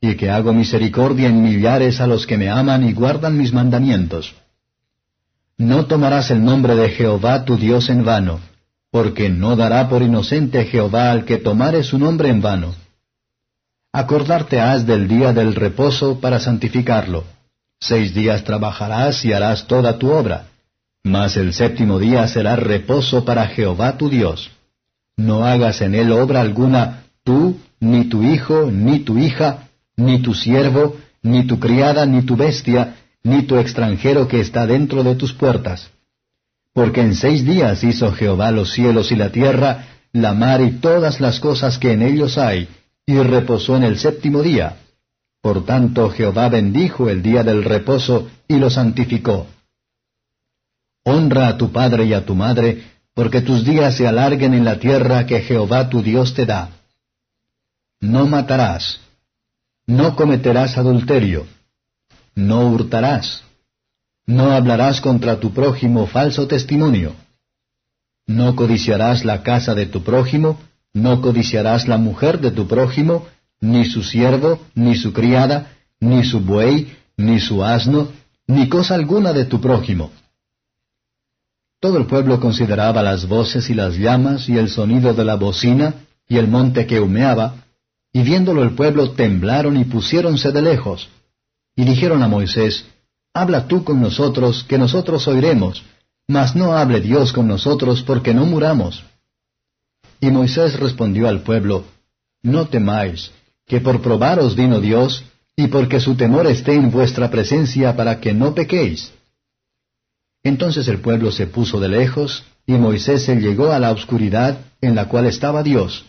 y 0.00 0.16
que 0.16 0.30
hago 0.30 0.52
misericordia 0.52 1.28
en 1.28 1.42
millares 1.42 2.00
a 2.00 2.06
los 2.06 2.26
que 2.26 2.36
me 2.36 2.50
aman 2.50 2.88
y 2.88 2.92
guardan 2.92 3.36
mis 3.36 3.52
mandamientos. 3.52 4.34
No 5.60 5.84
tomarás 5.84 6.30
el 6.30 6.42
nombre 6.42 6.74
de 6.74 6.88
Jehová 6.88 7.44
tu 7.44 7.58
Dios 7.58 7.90
en 7.90 8.02
vano, 8.02 8.40
porque 8.90 9.28
no 9.28 9.56
dará 9.56 9.90
por 9.90 10.00
inocente 10.00 10.64
Jehová 10.64 11.10
al 11.10 11.26
que 11.26 11.36
tomare 11.36 11.82
su 11.82 11.98
nombre 11.98 12.30
en 12.30 12.40
vano. 12.40 12.74
Acordarte 13.92 14.58
has 14.58 14.86
del 14.86 15.06
día 15.06 15.34
del 15.34 15.54
reposo 15.54 16.18
para 16.18 16.40
santificarlo. 16.40 17.24
Seis 17.78 18.14
días 18.14 18.42
trabajarás 18.42 19.22
y 19.26 19.34
harás 19.34 19.66
toda 19.66 19.98
tu 19.98 20.10
obra, 20.10 20.46
mas 21.04 21.36
el 21.36 21.52
séptimo 21.52 21.98
día 21.98 22.26
será 22.26 22.56
reposo 22.56 23.26
para 23.26 23.46
Jehová 23.46 23.98
tu 23.98 24.08
Dios. 24.08 24.50
No 25.18 25.44
hagas 25.44 25.82
en 25.82 25.94
él 25.94 26.10
obra 26.12 26.40
alguna 26.40 27.02
tú, 27.22 27.60
ni 27.80 28.06
tu 28.06 28.22
hijo, 28.22 28.70
ni 28.72 29.00
tu 29.00 29.18
hija, 29.18 29.68
ni 29.94 30.20
tu 30.22 30.32
siervo, 30.32 30.96
ni 31.22 31.46
tu 31.46 31.60
criada, 31.60 32.06
ni 32.06 32.22
tu 32.22 32.34
bestia, 32.34 32.94
ni 33.22 33.42
tu 33.42 33.56
extranjero 33.56 34.28
que 34.28 34.40
está 34.40 34.66
dentro 34.66 35.02
de 35.02 35.14
tus 35.14 35.32
puertas. 35.32 35.90
Porque 36.72 37.00
en 37.00 37.14
seis 37.14 37.44
días 37.44 37.82
hizo 37.84 38.12
Jehová 38.12 38.50
los 38.50 38.72
cielos 38.72 39.10
y 39.12 39.16
la 39.16 39.30
tierra, 39.30 39.86
la 40.12 40.32
mar 40.34 40.60
y 40.60 40.72
todas 40.72 41.20
las 41.20 41.40
cosas 41.40 41.78
que 41.78 41.92
en 41.92 42.02
ellos 42.02 42.38
hay, 42.38 42.68
y 43.06 43.18
reposó 43.18 43.76
en 43.76 43.84
el 43.84 43.98
séptimo 43.98 44.42
día. 44.42 44.76
Por 45.42 45.64
tanto 45.64 46.10
Jehová 46.10 46.48
bendijo 46.48 47.08
el 47.08 47.22
día 47.22 47.42
del 47.42 47.64
reposo 47.64 48.28
y 48.46 48.56
lo 48.58 48.70
santificó. 48.70 49.46
Honra 51.04 51.48
a 51.48 51.58
tu 51.58 51.72
padre 51.72 52.04
y 52.04 52.12
a 52.12 52.24
tu 52.24 52.34
madre, 52.34 52.84
porque 53.14 53.40
tus 53.40 53.64
días 53.64 53.96
se 53.96 54.06
alarguen 54.06 54.54
en 54.54 54.64
la 54.64 54.78
tierra 54.78 55.26
que 55.26 55.40
Jehová 55.40 55.88
tu 55.88 56.02
Dios 56.02 56.34
te 56.34 56.46
da. 56.46 56.70
No 58.00 58.26
matarás. 58.26 59.00
No 59.86 60.14
cometerás 60.14 60.78
adulterio. 60.78 61.46
No 62.34 62.68
hurtarás. 62.68 63.42
No 64.26 64.52
hablarás 64.52 65.00
contra 65.00 65.40
tu 65.40 65.52
prójimo 65.52 66.06
falso 66.06 66.46
testimonio. 66.46 67.14
No 68.26 68.54
codiciarás 68.54 69.24
la 69.24 69.42
casa 69.42 69.74
de 69.74 69.86
tu 69.86 70.02
prójimo, 70.02 70.60
no 70.92 71.20
codiciarás 71.20 71.88
la 71.88 71.98
mujer 71.98 72.40
de 72.40 72.50
tu 72.52 72.68
prójimo, 72.68 73.26
ni 73.60 73.84
su 73.84 74.02
siervo, 74.02 74.60
ni 74.74 74.94
su 74.94 75.12
criada, 75.12 75.72
ni 75.98 76.24
su 76.24 76.40
buey, 76.40 76.96
ni 77.16 77.40
su 77.40 77.64
asno, 77.64 78.08
ni 78.46 78.68
cosa 78.68 78.94
alguna 78.94 79.32
de 79.32 79.44
tu 79.44 79.60
prójimo. 79.60 80.10
Todo 81.80 81.98
el 81.98 82.06
pueblo 82.06 82.40
consideraba 82.40 83.02
las 83.02 83.26
voces 83.26 83.70
y 83.70 83.74
las 83.74 83.96
llamas 83.96 84.48
y 84.48 84.58
el 84.58 84.68
sonido 84.68 85.14
de 85.14 85.24
la 85.24 85.36
bocina 85.36 85.94
y 86.28 86.36
el 86.36 86.46
monte 86.46 86.86
que 86.86 87.00
humeaba, 87.00 87.64
y 88.12 88.22
viéndolo 88.22 88.62
el 88.62 88.74
pueblo 88.74 89.12
temblaron 89.12 89.76
y 89.76 89.84
pusiéronse 89.84 90.52
de 90.52 90.62
lejos. 90.62 91.08
Y 91.76 91.84
dijeron 91.84 92.22
a 92.22 92.28
Moisés, 92.28 92.86
Habla 93.32 93.68
tú 93.68 93.84
con 93.84 94.00
nosotros, 94.00 94.64
que 94.64 94.78
nosotros 94.78 95.26
oiremos, 95.28 95.84
mas 96.26 96.56
no 96.56 96.76
hable 96.76 97.00
Dios 97.00 97.32
con 97.32 97.46
nosotros, 97.46 98.02
porque 98.02 98.34
no 98.34 98.44
muramos. 98.44 99.04
Y 100.20 100.30
Moisés 100.30 100.78
respondió 100.78 101.28
al 101.28 101.40
pueblo, 101.42 101.84
No 102.42 102.66
temáis, 102.66 103.30
que 103.66 103.80
por 103.80 104.02
probaros 104.02 104.56
vino 104.56 104.80
Dios, 104.80 105.24
y 105.56 105.68
porque 105.68 106.00
su 106.00 106.16
temor 106.16 106.46
esté 106.46 106.74
en 106.74 106.90
vuestra 106.90 107.30
presencia 107.30 107.94
para 107.94 108.20
que 108.20 108.32
no 108.32 108.54
pequéis. 108.54 109.12
Entonces 110.42 110.88
el 110.88 111.00
pueblo 111.00 111.30
se 111.30 111.46
puso 111.46 111.78
de 111.80 111.88
lejos, 111.88 112.44
y 112.66 112.72
Moisés 112.72 113.24
se 113.24 113.36
llegó 113.36 113.72
a 113.72 113.78
la 113.78 113.92
oscuridad 113.92 114.58
en 114.80 114.94
la 114.94 115.08
cual 115.08 115.26
estaba 115.26 115.62
Dios. 115.62 116.04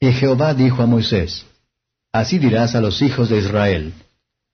Y 0.00 0.12
Jehová 0.12 0.54
dijo 0.54 0.82
a 0.82 0.86
Moisés, 0.86 1.46
Así 2.12 2.38
dirás 2.38 2.74
a 2.74 2.80
los 2.80 3.02
hijos 3.02 3.28
de 3.28 3.38
Israel, 3.38 3.92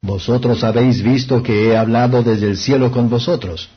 Vosotros 0.03 0.65
habéis 0.65 1.03
visto 1.03 1.43
que 1.43 1.69
he 1.69 1.77
hablado 1.77 2.23
desde 2.23 2.47
el 2.49 2.57
cielo 2.57 2.91
con 2.91 3.11
vosotros. 3.11 3.69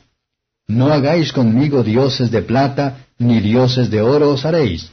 No 0.66 0.86
hagáis 0.92 1.32
conmigo 1.32 1.82
dioses 1.82 2.30
de 2.30 2.42
plata, 2.42 3.06
ni 3.18 3.40
dioses 3.40 3.90
de 3.90 4.00
oro 4.00 4.30
os 4.30 4.46
haréis. 4.46 4.90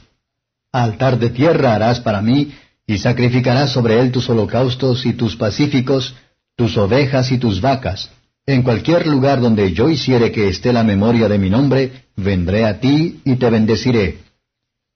Altar 0.70 1.18
de 1.18 1.30
tierra 1.30 1.74
harás 1.74 2.00
para 2.00 2.20
mí, 2.20 2.52
y 2.86 2.98
sacrificarás 2.98 3.72
sobre 3.72 3.98
él 4.00 4.12
tus 4.12 4.28
holocaustos 4.28 5.06
y 5.06 5.14
tus 5.14 5.36
pacíficos, 5.36 6.14
tus 6.56 6.76
ovejas 6.76 7.32
y 7.32 7.38
tus 7.38 7.60
vacas. 7.60 8.10
En 8.44 8.62
cualquier 8.62 9.06
lugar 9.06 9.40
donde 9.40 9.72
yo 9.72 9.88
hiciere 9.88 10.32
que 10.32 10.48
esté 10.48 10.72
la 10.72 10.82
memoria 10.82 11.28
de 11.28 11.38
mi 11.38 11.48
nombre, 11.48 12.04
vendré 12.16 12.64
a 12.66 12.80
ti 12.80 13.20
y 13.24 13.36
te 13.36 13.48
bendeciré. 13.48 14.18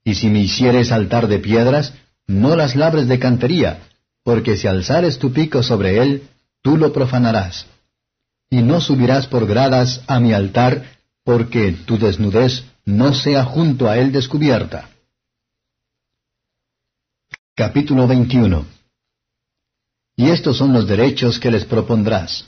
Y 0.03 0.15
si 0.15 0.27
me 0.27 0.41
hicieres 0.41 0.91
altar 0.91 1.27
de 1.27 1.39
piedras, 1.39 1.93
no 2.27 2.55
las 2.55 2.75
labres 2.75 3.07
de 3.07 3.19
cantería, 3.19 3.79
porque 4.27 4.57
si 4.57 4.67
alzares 4.67 5.19
tu 5.19 5.31
pico 5.31 5.63
sobre 5.63 5.99
él, 6.01 6.27
tú 6.61 6.75
lo 6.75 6.91
profanarás. 6.91 7.65
Y 8.49 8.61
no 8.61 8.81
subirás 8.81 9.25
por 9.25 9.47
gradas 9.47 10.01
a 10.05 10.19
mi 10.19 10.33
altar, 10.33 10.97
porque 11.23 11.71
tu 11.71 11.97
desnudez 11.97 12.65
no 12.83 13.13
sea 13.13 13.45
junto 13.45 13.87
a 13.87 13.97
él 13.97 14.11
descubierta. 14.11 14.89
Capítulo 17.55 18.05
21 18.05 18.65
Y 20.17 20.29
estos 20.29 20.57
son 20.57 20.73
los 20.73 20.89
derechos 20.89 21.39
que 21.39 21.49
les 21.49 21.63
propondrás. 21.63 22.47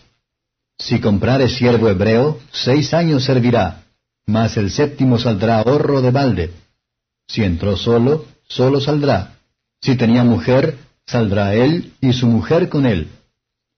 Si 0.77 0.99
comprares 0.99 1.55
siervo 1.55 1.87
hebreo, 1.87 2.41
seis 2.51 2.93
años 2.93 3.23
servirá, 3.23 3.85
mas 4.25 4.57
el 4.57 4.69
séptimo 4.69 5.17
saldrá 5.17 5.59
ahorro 5.59 6.01
de 6.01 6.11
balde. 6.11 6.53
Si 7.29 7.41
entró 7.41 7.77
solo, 7.77 8.25
solo 8.49 8.81
saldrá. 8.81 9.37
Si 9.81 9.95
tenía 9.95 10.25
mujer, 10.25 10.88
saldrá 11.09 11.55
él 11.55 11.93
y 12.01 12.13
su 12.13 12.27
mujer 12.27 12.69
con 12.69 12.85
él. 12.85 13.07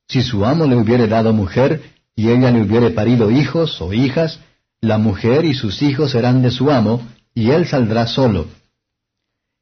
Si 0.07 0.21
su 0.21 0.45
amo 0.45 0.65
le 0.65 0.75
hubiere 0.75 1.07
dado 1.07 1.31
mujer, 1.31 1.81
y 2.15 2.29
ella 2.29 2.51
le 2.51 2.61
hubiere 2.61 2.89
parido 2.89 3.31
hijos 3.31 3.81
o 3.81 3.93
hijas, 3.93 4.39
la 4.81 4.97
mujer 4.97 5.45
y 5.45 5.53
sus 5.53 5.81
hijos 5.81 6.11
serán 6.11 6.41
de 6.41 6.51
su 6.51 6.69
amo, 6.69 7.07
y 7.33 7.51
él 7.51 7.65
saldrá 7.67 8.05
solo. 8.07 8.47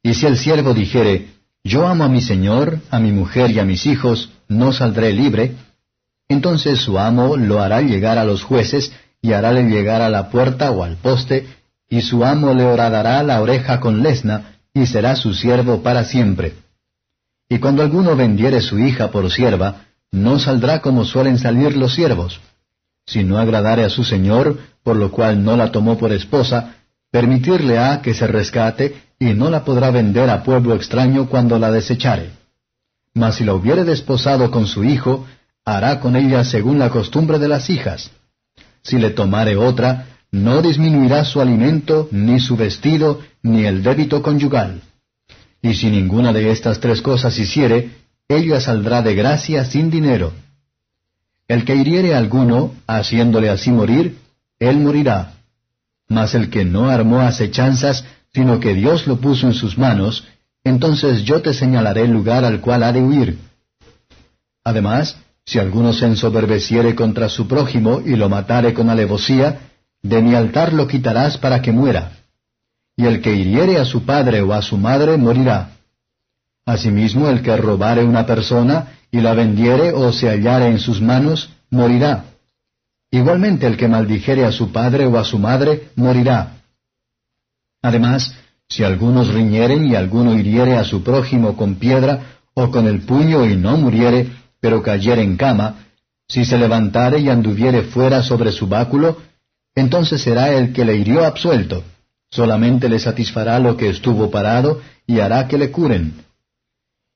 Y 0.02 0.16
si 0.16 0.26
el 0.26 0.38
siervo 0.38 0.74
dijere, 0.74 1.28
Yo 1.64 1.88
amo 1.88 2.06
a 2.06 2.10
mi 2.10 2.22
señor, 2.22 2.80
a 2.90 3.00
mi 3.00 3.12
mujer 3.12 3.52
y 3.52 3.60
a 3.60 3.66
mis 3.66 3.86
hijos, 3.86 4.32
no 4.48 4.72
saldré 4.74 5.14
libre, 5.14 5.56
entonces 6.28 6.80
su 6.80 6.98
amo 6.98 7.38
lo 7.38 7.62
hará 7.62 7.82
llegar 7.82 8.18
a 8.18 8.24
los 8.24 8.44
jueces, 8.44 8.92
y 9.22 9.34
harále 9.34 9.64
llegar 9.64 10.02
a 10.02 10.10
la 10.10 10.30
puerta 10.30 10.72
o 10.72 10.84
al 10.84 10.96
poste, 10.96 11.48
y 11.88 12.02
su 12.02 12.26
amo 12.26 12.54
le 12.54 12.64
horadará 12.64 13.22
la 13.22 13.42
oreja 13.42 13.80
con 13.80 14.02
lesna, 14.02 14.56
y 14.74 14.88
será 14.88 15.16
su 15.16 15.34
siervo 15.34 15.84
para 15.84 16.06
siempre. 16.06 16.54
Y 17.50 17.58
cuando 17.58 17.82
alguno 17.82 18.16
vendiere 18.16 18.62
su 18.62 18.78
hija 18.78 19.10
por 19.10 19.30
sierva, 19.32 19.88
no 20.12 20.38
saldrá 20.38 20.82
como 20.82 21.04
suelen 21.04 21.40
salir 21.40 21.76
los 21.76 21.96
siervos. 21.96 22.40
Si 23.06 23.24
no 23.24 23.40
agradare 23.40 23.84
a 23.84 23.90
su 23.90 24.04
señor, 24.04 24.60
por 24.84 24.96
lo 24.96 25.12
cual 25.12 25.44
no 25.44 25.58
la 25.58 25.72
tomó 25.72 25.98
por 25.98 26.12
esposa, 26.14 26.76
permitirle 27.12 27.80
ha 27.80 28.02
que 28.04 28.14
se 28.14 28.28
rescate, 28.28 29.02
y 29.20 29.34
no 29.34 29.50
la 29.50 29.66
podrá 29.66 29.90
vender 29.90 30.30
a 30.30 30.44
pueblo 30.44 30.76
extraño 30.76 31.28
cuando 31.28 31.58
la 31.58 31.72
desechare. 31.72 32.32
Mas 33.16 33.36
si 33.36 33.44
la 33.44 33.56
hubiere 33.56 33.84
desposado 33.84 34.52
con 34.52 34.68
su 34.68 34.84
hijo, 34.84 35.26
hará 35.66 36.00
con 36.00 36.16
ella 36.16 36.44
según 36.44 36.78
la 36.78 36.90
costumbre 36.90 37.40
de 37.40 37.48
las 37.48 37.70
hijas. 37.70 38.12
Si 38.84 38.98
le 38.98 39.10
tomare 39.10 39.58
otra, 39.58 40.06
no 40.32 40.62
disminuirá 40.62 41.26
su 41.26 41.42
alimento, 41.42 42.08
ni 42.12 42.40
su 42.40 42.56
vestido, 42.56 43.22
ni 43.42 43.66
el 43.66 43.82
débito 43.82 44.22
conyugal. 44.22 44.82
Y 45.62 45.74
si 45.74 45.90
ninguna 45.90 46.32
de 46.32 46.52
estas 46.52 46.80
tres 46.80 47.02
cosas 47.02 47.38
hiciere, 47.38 47.92
ella 48.28 48.62
saldrá 48.62 49.02
de 49.02 49.16
gracia 49.16 49.66
sin 49.66 49.90
dinero. 49.90 50.34
El 51.48 51.66
que 51.66 51.76
hiriere 51.76 52.16
alguno, 52.16 52.74
haciéndole 52.88 53.50
así 53.50 53.72
morir, 53.72 54.18
él 54.60 54.78
morirá. 54.78 55.34
Mas 56.08 56.36
el 56.36 56.50
que 56.50 56.64
no 56.64 56.90
armó 56.90 57.22
acechanzas, 57.22 58.06
sino 58.34 58.60
que 58.60 58.74
Dios 58.74 59.08
lo 59.08 59.18
puso 59.18 59.48
en 59.48 59.54
sus 59.54 59.78
manos, 59.78 60.26
entonces 60.64 61.24
yo 61.24 61.42
te 61.42 61.54
señalaré 61.54 62.04
el 62.04 62.12
lugar 62.12 62.46
al 62.46 62.62
cual 62.62 62.84
ha 62.84 62.92
de 62.92 63.02
huir. 63.02 63.40
Además, 64.64 65.18
si 65.46 65.58
alguno 65.58 65.94
se 65.94 66.06
ensoberbeciere 66.06 66.94
contra 66.96 67.28
su 67.30 67.48
prójimo 67.48 68.02
y 68.06 68.16
lo 68.16 68.30
matare 68.30 68.74
con 68.74 68.90
alevosía, 68.90 69.62
de 70.02 70.22
mi 70.22 70.36
altar 70.36 70.74
lo 70.74 70.88
quitarás 70.88 71.38
para 71.38 71.62
que 71.62 71.72
muera 71.72 72.19
y 73.00 73.06
el 73.06 73.22
que 73.22 73.34
hiriere 73.34 73.78
a 73.78 73.86
su 73.86 74.04
padre 74.04 74.42
o 74.42 74.52
a 74.52 74.62
su 74.62 74.78
madre 74.78 75.16
morirá. 75.16 75.70
Asimismo, 76.66 77.30
el 77.30 77.42
que 77.42 77.56
robare 77.56 78.04
una 78.04 78.26
persona 78.26 78.90
y 79.10 79.22
la 79.22 79.34
vendiere 79.34 79.94
o 79.94 80.12
se 80.12 80.28
hallare 80.28 80.68
en 80.68 80.80
sus 80.80 81.00
manos, 81.00 81.50
morirá. 81.70 82.26
Igualmente 83.10 83.68
el 83.68 83.78
que 83.78 83.88
maldijere 83.88 84.44
a 84.44 84.52
su 84.52 84.74
padre 84.74 85.06
o 85.06 85.18
a 85.18 85.24
su 85.24 85.40
madre, 85.40 85.92
morirá. 85.96 86.58
Además, 87.82 88.36
si 88.68 88.84
algunos 88.84 89.34
riñeren 89.34 89.86
y 89.86 89.96
alguno 89.96 90.38
hiriere 90.38 90.76
a 90.76 90.84
su 90.84 91.02
prójimo 91.02 91.56
con 91.56 91.76
piedra 91.76 92.42
o 92.54 92.70
con 92.70 92.86
el 92.86 93.00
puño 93.04 93.46
y 93.46 93.56
no 93.56 93.78
muriere, 93.78 94.30
pero 94.60 94.84
cayere 94.84 95.22
en 95.22 95.38
cama, 95.38 95.86
si 96.28 96.44
se 96.44 96.58
levantare 96.58 97.20
y 97.20 97.30
anduviere 97.30 97.84
fuera 97.84 98.22
sobre 98.24 98.52
su 98.52 98.68
báculo, 98.68 99.16
entonces 99.74 100.22
será 100.22 100.52
el 100.52 100.74
que 100.74 100.84
le 100.84 100.98
hirió 100.98 101.24
absuelto 101.24 101.82
solamente 102.32 102.90
le 102.90 103.00
satisfará 103.00 103.60
lo 103.60 103.78
que 103.78 103.90
estuvo 103.90 104.30
parado 104.30 104.82
y 105.08 105.20
hará 105.20 105.48
que 105.48 105.58
le 105.58 105.72
curen. 105.72 106.14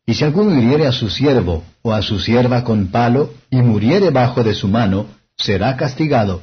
Y 0.06 0.16
si 0.16 0.24
alguno 0.24 0.60
hiriere 0.60 0.88
a 0.88 0.92
su 0.92 1.10
siervo 1.10 1.64
o 1.82 1.94
a 1.94 2.02
su 2.02 2.20
sierva 2.20 2.64
con 2.64 2.88
palo 2.88 3.34
y 3.50 3.58
muriere 3.58 4.10
bajo 4.10 4.44
de 4.44 4.54
su 4.54 4.68
mano, 4.68 5.08
será 5.38 5.78
castigado. 5.78 6.42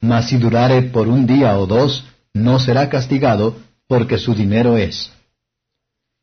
Mas 0.00 0.28
si 0.28 0.36
durare 0.36 0.82
por 0.82 1.08
un 1.08 1.26
día 1.26 1.58
o 1.58 1.66
dos, 1.66 2.04
no 2.32 2.60
será 2.60 2.88
castigado, 2.88 3.56
porque 3.88 4.18
su 4.18 4.34
dinero 4.34 4.76
es. 4.76 5.10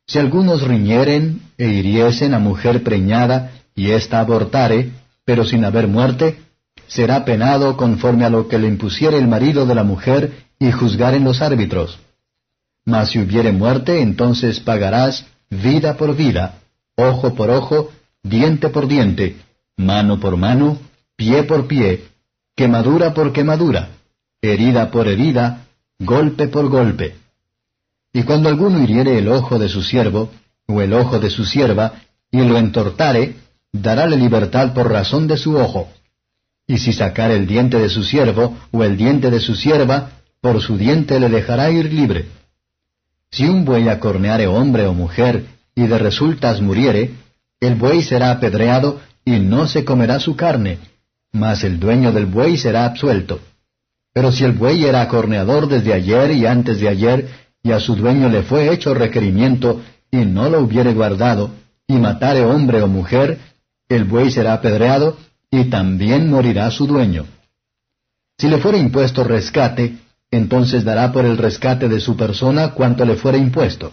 Si 0.06 0.18
algunos 0.18 0.62
riñeren 0.62 1.42
e 1.58 1.66
hiriesen 1.66 2.32
a 2.32 2.38
mujer 2.38 2.82
preñada, 2.82 3.52
y 3.74 3.90
ésta 3.90 4.20
abortare, 4.20 4.92
pero 5.24 5.44
sin 5.44 5.64
haber 5.64 5.88
muerte, 5.88 6.38
será 6.88 7.24
penado 7.24 7.76
conforme 7.76 8.24
a 8.24 8.30
lo 8.30 8.48
que 8.48 8.58
le 8.58 8.68
impusiere 8.68 9.18
el 9.18 9.28
marido 9.28 9.66
de 9.66 9.74
la 9.74 9.84
mujer 9.84 10.44
y 10.58 10.70
juzgaren 10.72 11.24
los 11.24 11.42
árbitros. 11.42 11.98
Mas 12.84 13.10
si 13.10 13.18
hubiere 13.18 13.52
muerte, 13.52 14.00
entonces 14.00 14.60
pagarás 14.60 15.26
vida 15.50 15.96
por 15.96 16.16
vida, 16.16 16.58
ojo 16.96 17.34
por 17.34 17.50
ojo, 17.50 17.90
diente 18.22 18.68
por 18.68 18.86
diente, 18.86 19.36
mano 19.76 20.20
por 20.20 20.36
mano, 20.36 20.78
pie 21.16 21.42
por 21.42 21.66
pie, 21.66 22.04
quemadura 22.54 23.12
por 23.14 23.32
quemadura, 23.32 23.90
herida 24.40 24.90
por 24.90 25.08
herida, 25.08 25.66
golpe 25.98 26.48
por 26.48 26.68
golpe. 26.68 27.16
Y 28.12 28.22
cuando 28.22 28.48
alguno 28.48 28.82
hiriere 28.82 29.18
el 29.18 29.28
ojo 29.28 29.58
de 29.58 29.68
su 29.68 29.82
siervo, 29.82 30.30
o 30.66 30.80
el 30.80 30.92
ojo 30.92 31.18
de 31.18 31.30
su 31.30 31.44
sierva, 31.44 32.00
y 32.30 32.38
lo 32.38 32.56
entortare, 32.56 33.36
darále 33.72 34.16
libertad 34.16 34.72
por 34.72 34.90
razón 34.90 35.26
de 35.26 35.36
su 35.36 35.56
ojo. 35.56 35.88
Y 36.66 36.78
si 36.78 36.92
sacar 36.92 37.30
el 37.30 37.46
diente 37.46 37.78
de 37.78 37.88
su 37.88 38.02
siervo, 38.02 38.56
o 38.72 38.82
el 38.82 38.96
diente 38.96 39.30
de 39.30 39.40
su 39.40 39.54
sierva, 39.54 40.10
por 40.40 40.60
su 40.60 40.76
diente 40.76 41.20
le 41.20 41.28
dejará 41.28 41.70
ir 41.70 41.92
libre. 41.92 42.26
Si 43.30 43.44
un 43.44 43.64
buey 43.64 43.88
acorneare 43.88 44.46
hombre 44.46 44.86
o 44.86 44.94
mujer, 44.94 45.46
y 45.74 45.86
de 45.86 45.98
resultas 45.98 46.60
muriere, 46.60 47.10
el 47.60 47.74
buey 47.74 48.02
será 48.02 48.30
apedreado, 48.30 49.00
y 49.24 49.38
no 49.38 49.66
se 49.66 49.84
comerá 49.84 50.20
su 50.20 50.36
carne, 50.36 50.78
mas 51.32 51.64
el 51.64 51.78
dueño 51.78 52.12
del 52.12 52.26
buey 52.26 52.56
será 52.56 52.84
absuelto. 52.84 53.40
Pero 54.12 54.32
si 54.32 54.44
el 54.44 54.52
buey 54.52 54.84
era 54.84 55.02
acorneador 55.02 55.68
desde 55.68 55.92
ayer 55.92 56.30
y 56.30 56.46
antes 56.46 56.80
de 56.80 56.88
ayer, 56.88 57.28
y 57.62 57.72
a 57.72 57.80
su 57.80 57.96
dueño 57.96 58.28
le 58.28 58.42
fue 58.42 58.72
hecho 58.72 58.94
requerimiento, 58.94 59.82
y 60.10 60.18
no 60.18 60.48
lo 60.48 60.60
hubiere 60.60 60.94
guardado, 60.94 61.50
y 61.86 61.94
matare 61.94 62.44
hombre 62.44 62.82
o 62.82 62.88
mujer, 62.88 63.38
el 63.88 64.04
buey 64.04 64.30
será 64.30 64.54
apedreado, 64.54 65.16
y 65.56 65.64
también 65.70 66.30
morirá 66.30 66.70
su 66.70 66.86
dueño. 66.86 67.24
Si 68.38 68.48
le 68.48 68.58
fuere 68.58 68.78
impuesto 68.78 69.24
rescate, 69.24 69.96
entonces 70.30 70.84
dará 70.84 71.12
por 71.12 71.24
el 71.24 71.38
rescate 71.38 71.88
de 71.88 72.00
su 72.00 72.16
persona 72.16 72.72
cuanto 72.72 73.04
le 73.06 73.16
fuere 73.16 73.38
impuesto. 73.38 73.92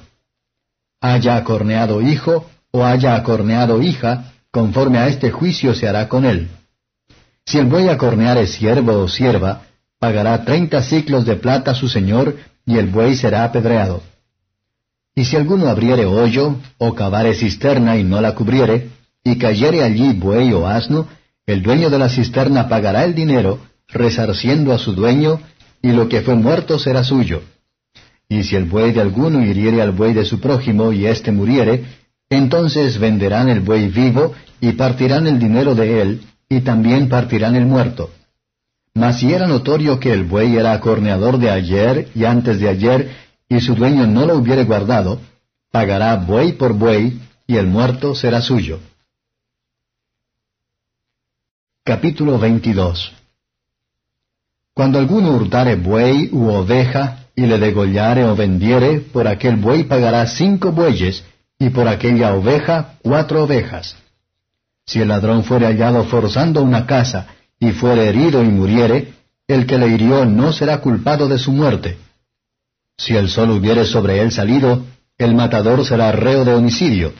Haya 0.99 1.37
acorneado 1.37 2.01
hijo 2.01 2.49
o 2.71 2.83
haya 2.83 3.15
acorneado 3.15 3.81
hija, 3.81 4.33
conforme 4.51 4.97
a 4.97 5.07
este 5.07 5.31
juicio 5.31 5.73
se 5.73 5.87
hará 5.87 6.09
con 6.09 6.25
él. 6.25 6.49
Si 7.45 7.59
el 7.59 7.67
buey 7.67 7.87
acorneare 7.87 8.45
siervo 8.47 8.99
o 8.99 9.07
sierva, 9.07 9.61
pagará 9.99 10.43
treinta 10.43 10.81
ciclos 10.81 11.25
de 11.25 11.35
plata 11.35 11.73
su 11.75 11.87
señor, 11.87 12.37
y 12.65 12.77
el 12.77 12.87
buey 12.87 13.15
será 13.15 13.43
apedreado. 13.45 14.01
Y 15.15 15.25
si 15.25 15.35
alguno 15.35 15.69
abriere 15.69 16.05
hoyo, 16.05 16.57
o 16.77 16.95
cavare 16.95 17.35
cisterna 17.35 17.97
y 17.97 18.03
no 18.03 18.19
la 18.19 18.33
cubriere, 18.33 18.89
y 19.23 19.37
cayere 19.37 19.83
allí 19.83 20.13
buey 20.13 20.51
o 20.53 20.67
asno, 20.67 21.07
el 21.45 21.61
dueño 21.61 21.89
de 21.89 21.99
la 21.99 22.09
cisterna 22.09 22.69
pagará 22.69 23.03
el 23.03 23.15
dinero, 23.15 23.59
resarciendo 23.87 24.73
a 24.73 24.77
su 24.77 24.93
dueño, 24.93 25.41
y 25.81 25.91
lo 25.91 26.07
que 26.07 26.21
fue 26.21 26.35
muerto 26.35 26.79
será 26.79 27.03
suyo. 27.03 27.41
Y 28.29 28.43
si 28.43 28.55
el 28.55 28.65
buey 28.65 28.93
de 28.93 29.01
alguno 29.01 29.43
hiriere 29.43 29.81
al 29.81 29.91
buey 29.91 30.13
de 30.13 30.25
su 30.25 30.39
prójimo, 30.39 30.93
y 30.93 31.05
éste 31.05 31.31
muriere, 31.31 31.83
entonces 32.29 32.97
venderán 32.97 33.49
el 33.49 33.59
buey 33.59 33.89
vivo, 33.89 34.33
y 34.61 34.71
partirán 34.73 35.27
el 35.27 35.39
dinero 35.39 35.75
de 35.75 36.01
él, 36.01 36.21
y 36.47 36.61
también 36.61 37.09
partirán 37.09 37.55
el 37.55 37.65
muerto. 37.65 38.09
Mas 38.95 39.19
si 39.19 39.33
era 39.33 39.47
notorio 39.47 39.99
que 39.99 40.13
el 40.13 40.23
buey 40.23 40.55
era 40.55 40.71
acorneador 40.71 41.39
de 41.39 41.49
ayer 41.49 42.09
y 42.13 42.25
antes 42.25 42.59
de 42.59 42.69
ayer, 42.69 43.09
y 43.49 43.59
su 43.59 43.75
dueño 43.75 44.07
no 44.07 44.25
lo 44.25 44.37
hubiere 44.37 44.63
guardado, 44.63 45.19
pagará 45.71 46.15
buey 46.15 46.53
por 46.53 46.73
buey, 46.73 47.19
y 47.47 47.57
el 47.57 47.67
muerto 47.67 48.15
será 48.15 48.41
suyo. 48.41 48.79
Capítulo 51.85 52.39
22 52.39 53.11
Cuando 54.73 54.99
alguno 54.99 55.31
hurtare 55.31 55.75
buey 55.75 56.29
u 56.31 56.47
oveja, 56.47 57.25
y 57.35 57.45
le 57.45 57.57
degollare 57.59 58.23
o 58.23 58.37
vendiere, 58.37 59.01
por 59.01 59.27
aquel 59.27 59.57
buey 59.57 59.83
pagará 59.83 60.25
cinco 60.25 60.71
bueyes, 60.71 61.25
y 61.59 61.71
por 61.71 61.89
aquella 61.89 62.35
oveja 62.35 62.93
cuatro 63.01 63.43
ovejas. 63.43 63.97
Si 64.85 65.01
el 65.01 65.09
ladrón 65.09 65.43
fuere 65.43 65.65
hallado 65.65 66.05
forzando 66.05 66.63
una 66.63 66.85
casa, 66.85 67.27
y 67.59 67.71
fuere 67.71 68.07
herido 68.07 68.41
y 68.41 68.47
muriere, 68.47 69.15
el 69.45 69.65
que 69.65 69.77
le 69.77 69.89
hirió 69.89 70.23
no 70.23 70.53
será 70.53 70.77
culpado 70.79 71.27
de 71.27 71.37
su 71.37 71.51
muerte. 71.51 71.97
Si 72.97 73.13
el 73.13 73.27
sol 73.27 73.51
hubiere 73.51 73.83
sobre 73.83 74.21
él 74.21 74.31
salido, 74.31 74.85
el 75.17 75.35
matador 75.35 75.85
será 75.85 76.13
reo 76.13 76.45
de 76.45 76.53
homicidio. 76.53 77.11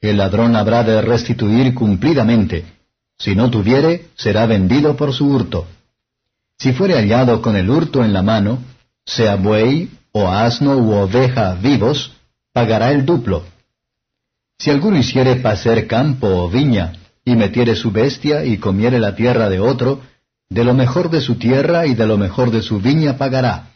El 0.00 0.18
ladrón 0.18 0.54
habrá 0.54 0.84
de 0.84 1.02
restituir 1.02 1.74
cumplidamente. 1.74 2.75
Si 3.18 3.34
no 3.34 3.50
tuviere, 3.50 4.08
será 4.16 4.46
vendido 4.46 4.96
por 4.96 5.12
su 5.12 5.26
hurto. 5.26 5.66
Si 6.58 6.72
fuere 6.72 6.94
hallado 6.94 7.42
con 7.42 7.56
el 7.56 7.68
hurto 7.70 8.04
en 8.04 8.12
la 8.12 8.22
mano, 8.22 8.58
sea 9.04 9.36
buey, 9.36 9.90
o 10.12 10.28
asno 10.28 10.76
u 10.76 10.92
oveja 10.92 11.54
vivos, 11.54 12.12
pagará 12.52 12.92
el 12.92 13.04
duplo. 13.04 13.44
Si 14.58 14.70
alguno 14.70 14.98
hiciere 14.98 15.36
pacer 15.36 15.86
campo 15.86 16.26
o 16.28 16.48
viña, 16.48 16.92
y 17.24 17.36
metiere 17.36 17.74
su 17.74 17.90
bestia 17.90 18.44
y 18.44 18.58
comiere 18.58 18.98
la 18.98 19.14
tierra 19.14 19.48
de 19.48 19.60
otro, 19.60 20.00
de 20.48 20.64
lo 20.64 20.74
mejor 20.74 21.10
de 21.10 21.20
su 21.20 21.34
tierra 21.34 21.86
y 21.86 21.94
de 21.94 22.06
lo 22.06 22.16
mejor 22.16 22.50
de 22.50 22.62
su 22.62 22.80
viña 22.80 23.18
pagará. 23.18 23.72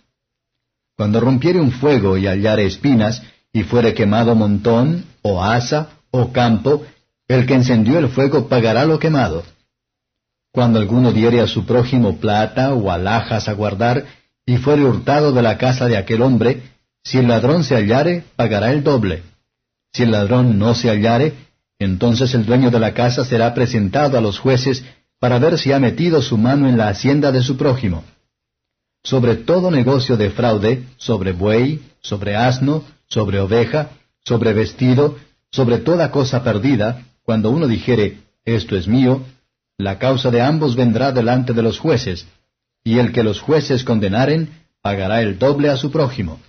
Cuando 0.97 1.21
rompiere 1.21 1.61
un 1.61 1.73
fuego 1.73 2.17
y 2.17 2.27
hallare 2.27 2.65
espinas, 2.65 3.23
y 3.53 3.65
fuere 3.65 3.95
quemado 3.95 4.35
montón, 4.35 5.05
o 5.23 5.43
asa, 5.43 5.89
o 6.11 6.33
campo, 6.33 6.85
el 7.31 7.47
que 7.47 7.55
encendió 7.55 8.01
el 8.01 8.09
fuego 8.09 8.49
pagará 8.49 8.85
lo 8.85 8.99
quemado. 8.99 9.45
Cuando 10.53 10.81
alguno 10.81 11.13
diere 11.13 11.41
a 11.41 11.47
su 11.47 11.65
prójimo 11.65 12.17
plata 12.17 12.75
o 12.75 12.91
alhajas 12.91 13.49
a 13.49 13.53
guardar, 13.53 14.05
y 14.45 14.57
fuere 14.57 14.85
hurtado 14.85 15.31
de 15.33 15.41
la 15.41 15.57
casa 15.57 15.87
de 15.87 15.97
aquel 15.97 16.23
hombre, 16.23 16.63
si 17.05 17.19
el 17.19 17.29
ladrón 17.29 17.63
se 17.63 17.77
hallare, 17.77 18.25
pagará 18.35 18.73
el 18.73 18.83
doble. 18.83 19.23
Si 19.93 20.03
el 20.03 20.11
ladrón 20.11 20.59
no 20.59 20.75
se 20.75 20.89
hallare, 20.89 21.35
entonces 21.79 22.35
el 22.35 22.47
dueño 22.47 22.73
de 22.73 22.81
la 22.81 22.95
casa 22.95 23.25
será 23.25 23.55
presentado 23.55 24.19
a 24.19 24.21
los 24.21 24.41
jueces 24.41 24.85
para 25.21 25.39
ver 25.39 25.57
si 25.57 25.71
ha 25.71 25.79
metido 25.79 26.23
su 26.23 26.37
mano 26.37 26.69
en 26.69 26.77
la 26.77 26.89
hacienda 26.89 27.31
de 27.31 27.43
su 27.43 27.57
prójimo. 27.57 28.03
Sobre 29.05 29.37
todo 29.37 29.71
negocio 29.71 30.17
de 30.17 30.31
fraude, 30.31 30.85
sobre 30.97 31.31
buey, 31.31 31.81
sobre 32.01 32.35
asno, 32.35 32.83
sobre 33.07 33.39
oveja, 33.39 33.91
sobre 34.25 34.53
vestido, 34.53 35.17
sobre 35.53 35.79
toda 35.79 36.11
cosa 36.11 36.43
perdida, 36.43 37.05
cuando 37.31 37.53
uno 37.53 37.69
dijere, 37.69 38.19
esto 38.45 38.77
es 38.77 38.89
mío, 38.89 39.23
la 39.79 40.01
causa 40.01 40.33
de 40.33 40.43
ambos 40.43 40.75
vendrá 40.75 41.13
delante 41.13 41.53
de 41.53 41.63
los 41.63 41.79
jueces, 41.79 42.27
y 42.83 42.99
el 42.99 43.13
que 43.13 43.23
los 43.23 43.41
jueces 43.41 43.85
condenaren, 43.85 44.49
pagará 44.83 45.23
el 45.23 45.39
doble 45.39 45.71
a 45.71 45.77
su 45.77 45.93
prójimo. 45.93 46.41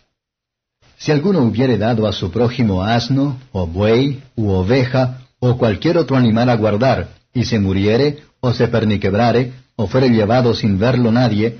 Si 0.97 1.11
alguno 1.11 1.41
hubiere 1.43 1.77
dado 1.77 2.07
a 2.07 2.13
su 2.13 2.31
prójimo 2.31 2.81
asno, 2.81 3.37
o 3.51 3.67
buey, 3.67 4.23
u 4.35 4.49
oveja, 4.49 5.19
o 5.37 5.55
cualquier 5.55 5.99
otro 5.99 6.17
animal 6.17 6.49
a 6.49 6.55
guardar, 6.55 7.09
y 7.31 7.45
se 7.45 7.59
muriere, 7.59 8.23
o 8.39 8.51
se 8.51 8.67
perniquebrare, 8.67 9.53
o 9.75 9.85
fuere 9.85 10.09
llevado 10.09 10.55
sin 10.55 10.79
verlo 10.79 11.11
nadie, 11.11 11.59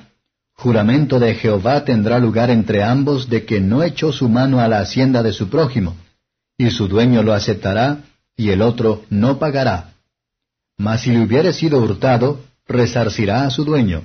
juramento 0.54 1.20
de 1.20 1.36
Jehová 1.36 1.86
tendrá 1.86 2.18
lugar 2.18 2.50
entre 2.50 2.82
ambos 2.82 3.30
de 3.30 3.46
que 3.46 3.62
no 3.62 3.84
echó 3.84 4.12
su 4.12 4.28
mano 4.30 4.60
a 4.62 4.68
la 4.68 4.80
hacienda 4.80 5.22
de 5.22 5.32
su 5.32 5.48
prójimo, 5.48 5.96
y 6.58 6.72
su 6.72 6.88
dueño 6.88 7.22
lo 7.22 7.34
aceptará, 7.34 8.06
y 8.36 8.50
el 8.50 8.62
otro 8.62 9.04
no 9.10 9.40
pagará. 9.40 9.94
Mas 10.78 11.02
si 11.02 11.12
le 11.12 11.22
hubiere 11.22 11.54
sido 11.54 11.80
hurtado, 11.80 12.40
resarcirá 12.68 13.46
a 13.46 13.52
su 13.52 13.64
dueño. 13.64 14.02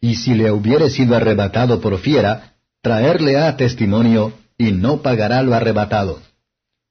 Y 0.00 0.16
si 0.16 0.34
le 0.34 0.50
hubiere 0.50 0.90
sido 0.90 1.16
arrebatado 1.16 1.80
por 1.80 1.98
fiera, 1.98 2.54
traerle 2.82 3.38
a 3.38 3.56
testimonio, 3.56 4.32
y 4.58 4.72
no 4.72 5.02
pagará 5.02 5.42
lo 5.42 5.54
arrebatado. 5.54 6.20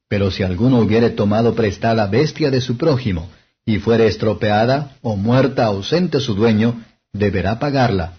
Pero 0.09 0.29
si 0.31 0.43
alguno 0.43 0.79
hubiere 0.79 1.09
tomado 1.09 1.55
prestada 1.55 2.05
bestia 2.07 2.51
de 2.51 2.59
su 2.59 2.77
prójimo, 2.77 3.29
y 3.65 3.79
fuere 3.79 4.07
estropeada, 4.07 4.97
o 5.01 5.15
muerta 5.15 5.65
ausente 5.65 6.19
su 6.19 6.35
dueño, 6.35 6.83
deberá 7.13 7.59
pagarla. 7.59 8.13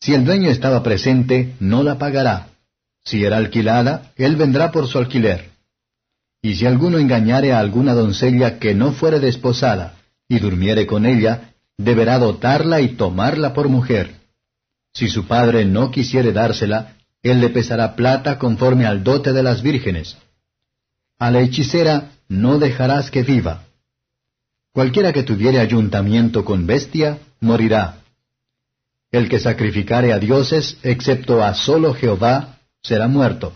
Si 0.00 0.14
el 0.14 0.24
dueño 0.24 0.50
estaba 0.50 0.82
presente, 0.82 1.54
no 1.60 1.82
la 1.82 1.98
pagará. 1.98 2.48
Si 3.04 3.24
era 3.24 3.36
alquilada, 3.36 4.12
él 4.16 4.36
vendrá 4.36 4.72
por 4.72 4.88
su 4.88 4.98
alquiler. 4.98 5.53
Y 6.44 6.56
si 6.56 6.66
alguno 6.66 6.98
engañare 6.98 7.54
a 7.54 7.58
alguna 7.58 7.94
doncella 7.94 8.58
que 8.58 8.74
no 8.74 8.92
fuere 8.92 9.18
desposada, 9.18 9.94
y 10.28 10.40
durmiere 10.40 10.86
con 10.86 11.06
ella, 11.06 11.54
deberá 11.78 12.18
dotarla 12.18 12.82
y 12.82 12.88
tomarla 12.96 13.54
por 13.54 13.70
mujer. 13.70 14.16
Si 14.92 15.08
su 15.08 15.26
padre 15.26 15.64
no 15.64 15.90
quisiere 15.90 16.32
dársela, 16.32 16.96
él 17.22 17.40
le 17.40 17.48
pesará 17.48 17.96
plata 17.96 18.38
conforme 18.38 18.84
al 18.84 19.02
dote 19.02 19.32
de 19.32 19.42
las 19.42 19.62
vírgenes. 19.62 20.18
A 21.18 21.30
la 21.30 21.40
hechicera 21.40 22.10
no 22.28 22.58
dejarás 22.58 23.10
que 23.10 23.22
viva. 23.22 23.64
Cualquiera 24.74 25.14
que 25.14 25.22
tuviere 25.22 25.60
ayuntamiento 25.60 26.44
con 26.44 26.66
bestia, 26.66 27.20
morirá. 27.40 28.02
El 29.10 29.30
que 29.30 29.38
sacrificare 29.40 30.12
a 30.12 30.18
dioses, 30.18 30.76
excepto 30.82 31.42
a 31.42 31.54
solo 31.54 31.94
Jehová, 31.94 32.58
será 32.82 33.08
muerto. 33.08 33.54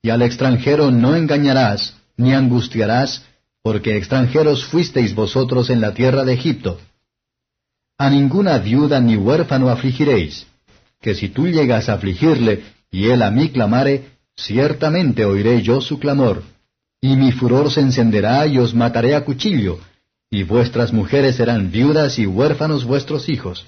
Y 0.00 0.08
al 0.08 0.22
extranjero 0.22 0.90
no 0.90 1.14
engañarás, 1.14 1.92
ni 2.16 2.32
angustiarás, 2.32 3.24
porque 3.62 3.96
extranjeros 3.96 4.64
fuisteis 4.64 5.14
vosotros 5.14 5.70
en 5.70 5.80
la 5.80 5.92
tierra 5.92 6.24
de 6.24 6.34
Egipto. 6.34 6.78
A 7.98 8.10
ninguna 8.10 8.58
viuda 8.58 9.00
ni 9.00 9.16
huérfano 9.16 9.68
afligiréis, 9.70 10.46
que 11.00 11.14
si 11.14 11.28
tú 11.28 11.48
llegas 11.48 11.88
a 11.88 11.94
afligirle, 11.94 12.62
y 12.90 13.06
él 13.06 13.22
a 13.22 13.30
mí 13.30 13.50
clamare, 13.50 14.10
ciertamente 14.36 15.24
oiré 15.24 15.62
yo 15.62 15.80
su 15.80 15.98
clamor, 15.98 16.42
y 17.00 17.16
mi 17.16 17.32
furor 17.32 17.70
se 17.70 17.80
encenderá 17.80 18.46
y 18.46 18.58
os 18.58 18.74
mataré 18.74 19.14
a 19.14 19.24
cuchillo, 19.24 19.80
y 20.30 20.42
vuestras 20.42 20.92
mujeres 20.92 21.36
serán 21.36 21.70
viudas 21.70 22.18
y 22.18 22.26
huérfanos 22.26 22.84
vuestros 22.84 23.28
hijos. 23.28 23.66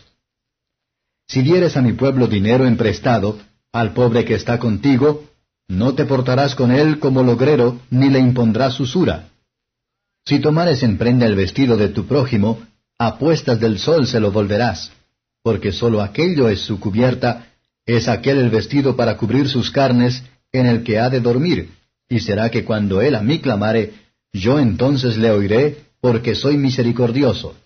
Si 1.26 1.42
dieres 1.42 1.76
a 1.76 1.82
mi 1.82 1.92
pueblo 1.92 2.26
dinero 2.26 2.66
emprestado, 2.66 3.38
al 3.72 3.92
pobre 3.92 4.24
que 4.24 4.34
está 4.34 4.58
contigo, 4.58 5.24
no 5.68 5.94
te 5.94 6.06
portarás 6.06 6.54
con 6.54 6.72
él 6.72 6.98
como 6.98 7.22
logrero, 7.22 7.80
ni 7.90 8.08
le 8.08 8.18
impondrás 8.18 8.80
usura. 8.80 9.28
Si 10.24 10.40
tomares 10.40 10.82
en 10.82 10.98
prenda 10.98 11.26
el 11.26 11.36
vestido 11.36 11.76
de 11.76 11.88
tu 11.88 12.06
prójimo, 12.06 12.60
a 12.98 13.18
puestas 13.18 13.60
del 13.60 13.78
sol 13.78 14.06
se 14.06 14.18
lo 14.18 14.32
volverás, 14.32 14.90
porque 15.42 15.72
sólo 15.72 16.02
aquello 16.02 16.48
es 16.48 16.60
su 16.60 16.80
cubierta, 16.80 17.46
es 17.86 18.08
aquel 18.08 18.38
el 18.38 18.50
vestido 18.50 18.96
para 18.96 19.16
cubrir 19.16 19.48
sus 19.48 19.70
carnes, 19.70 20.22
en 20.52 20.66
el 20.66 20.82
que 20.82 20.98
ha 20.98 21.10
de 21.10 21.20
dormir, 21.20 21.70
y 22.08 22.20
será 22.20 22.50
que 22.50 22.64
cuando 22.64 23.00
él 23.02 23.14
a 23.14 23.22
mí 23.22 23.38
clamare, 23.38 23.92
yo 24.32 24.58
entonces 24.58 25.16
le 25.18 25.30
oiré, 25.30 25.84
porque 26.00 26.34
soy 26.34 26.56
misericordioso. 26.56 27.56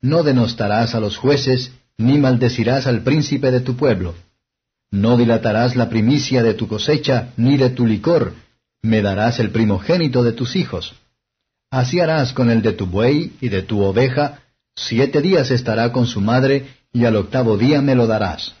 No 0.00 0.22
denostarás 0.22 0.94
a 0.94 1.00
los 1.00 1.16
jueces, 1.16 1.72
ni 1.96 2.18
maldecirás 2.18 2.86
al 2.86 3.02
príncipe 3.02 3.50
de 3.50 3.60
tu 3.60 3.76
pueblo. 3.76 4.14
No 4.94 5.16
dilatarás 5.16 5.74
la 5.74 5.88
primicia 5.88 6.44
de 6.44 6.54
tu 6.54 6.68
cosecha, 6.68 7.32
ni 7.36 7.56
de 7.56 7.70
tu 7.70 7.84
licor, 7.84 8.34
me 8.80 9.02
darás 9.02 9.40
el 9.40 9.50
primogénito 9.50 10.22
de 10.22 10.30
tus 10.30 10.54
hijos. 10.54 10.94
Así 11.68 11.98
harás 11.98 12.32
con 12.32 12.48
el 12.48 12.62
de 12.62 12.74
tu 12.74 12.86
buey 12.86 13.32
y 13.40 13.48
de 13.48 13.62
tu 13.62 13.82
oveja, 13.82 14.44
siete 14.76 15.20
días 15.20 15.50
estará 15.50 15.90
con 15.90 16.06
su 16.06 16.20
madre, 16.20 16.76
y 16.92 17.06
al 17.06 17.16
octavo 17.16 17.58
día 17.58 17.82
me 17.82 17.96
lo 17.96 18.06
darás. 18.06 18.54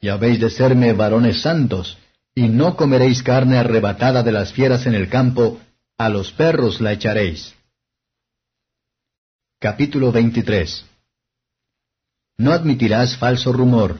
Y 0.00 0.08
habéis 0.08 0.40
de 0.40 0.48
serme 0.48 0.94
varones 0.94 1.42
santos, 1.42 1.98
y 2.34 2.48
no 2.48 2.74
comeréis 2.74 3.22
carne 3.22 3.58
arrebatada 3.58 4.22
de 4.22 4.32
las 4.32 4.54
fieras 4.54 4.86
en 4.86 4.94
el 4.94 5.10
campo, 5.10 5.60
a 5.98 6.08
los 6.08 6.32
perros 6.32 6.80
la 6.80 6.92
echaréis. 6.92 7.54
Capítulo 9.58 10.10
23 10.10 10.86
No 12.38 12.52
admitirás 12.52 13.18
falso 13.18 13.52
rumor, 13.52 13.98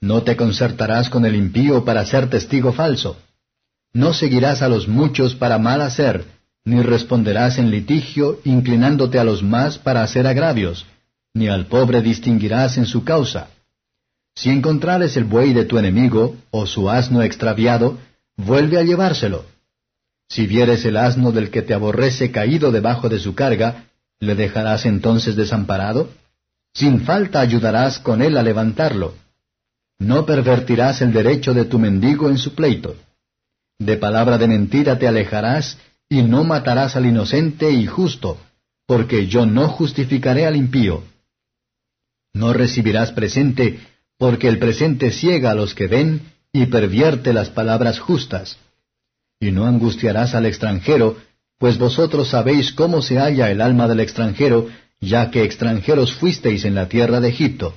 no 0.00 0.22
te 0.22 0.36
concertarás 0.36 1.10
con 1.10 1.24
el 1.24 1.34
impío 1.34 1.84
para 1.84 2.04
ser 2.04 2.28
testigo 2.28 2.72
falso, 2.72 3.16
no 3.96 4.12
seguirás 4.12 4.60
a 4.60 4.68
los 4.68 4.88
muchos 4.88 5.34
para 5.34 5.58
mal 5.58 5.80
hacer, 5.80 6.26
ni 6.66 6.82
responderás 6.82 7.56
en 7.56 7.70
litigio 7.70 8.40
inclinándote 8.44 9.18
a 9.18 9.24
los 9.24 9.42
más 9.42 9.78
para 9.78 10.02
hacer 10.02 10.26
agravios, 10.26 10.84
ni 11.32 11.48
al 11.48 11.64
pobre 11.64 12.02
distinguirás 12.02 12.76
en 12.76 12.84
su 12.84 13.04
causa. 13.04 13.48
Si 14.34 14.50
encontrares 14.50 15.16
el 15.16 15.24
buey 15.24 15.54
de 15.54 15.64
tu 15.64 15.78
enemigo, 15.78 16.36
o 16.50 16.66
su 16.66 16.90
asno 16.90 17.22
extraviado, 17.22 17.96
vuelve 18.36 18.78
a 18.78 18.82
llevárselo. 18.82 19.46
Si 20.28 20.46
vieres 20.46 20.84
el 20.84 20.98
asno 20.98 21.32
del 21.32 21.50
que 21.50 21.62
te 21.62 21.72
aborrece 21.72 22.30
caído 22.30 22.72
debajo 22.72 23.08
de 23.08 23.18
su 23.18 23.34
carga, 23.34 23.86
¿le 24.20 24.34
dejarás 24.34 24.84
entonces 24.84 25.36
desamparado? 25.36 26.10
Sin 26.74 27.00
falta 27.00 27.40
ayudarás 27.40 27.98
con 27.98 28.20
él 28.20 28.36
a 28.36 28.42
levantarlo. 28.42 29.14
No 29.98 30.26
pervertirás 30.26 31.00
el 31.00 31.12
derecho 31.12 31.54
de 31.54 31.64
tu 31.64 31.78
mendigo 31.78 32.28
en 32.28 32.38
su 32.38 32.54
pleito. 32.54 32.96
De 33.78 33.96
palabra 33.96 34.38
de 34.38 34.48
mentira 34.48 34.98
te 34.98 35.08
alejarás, 35.08 35.78
y 36.08 36.22
no 36.22 36.44
matarás 36.44 36.96
al 36.96 37.06
inocente 37.06 37.70
y 37.70 37.86
justo, 37.86 38.38
porque 38.86 39.26
yo 39.26 39.46
no 39.46 39.68
justificaré 39.68 40.46
al 40.46 40.56
impío. 40.56 41.02
No 42.34 42.52
recibirás 42.52 43.12
presente, 43.12 43.80
porque 44.18 44.48
el 44.48 44.58
presente 44.58 45.10
ciega 45.10 45.50
a 45.50 45.54
los 45.54 45.74
que 45.74 45.86
ven 45.86 46.20
y 46.52 46.66
pervierte 46.66 47.32
las 47.32 47.50
palabras 47.50 47.98
justas. 47.98 48.58
Y 49.40 49.50
no 49.50 49.66
angustiarás 49.66 50.34
al 50.34 50.46
extranjero, 50.46 51.16
pues 51.58 51.78
vosotros 51.78 52.28
sabéis 52.28 52.72
cómo 52.72 53.02
se 53.02 53.18
halla 53.18 53.50
el 53.50 53.60
alma 53.60 53.88
del 53.88 54.00
extranjero, 54.00 54.68
ya 55.00 55.30
que 55.30 55.42
extranjeros 55.44 56.14
fuisteis 56.14 56.64
en 56.64 56.74
la 56.74 56.88
tierra 56.88 57.20
de 57.20 57.28
Egipto. 57.28 57.74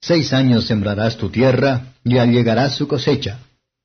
Seis 0.00 0.32
años 0.32 0.66
sembrarás 0.66 1.16
tu 1.16 1.28
tierra, 1.28 1.92
y 2.04 2.18
allegarás 2.18 2.74
su 2.74 2.88
cosecha. 2.88 3.38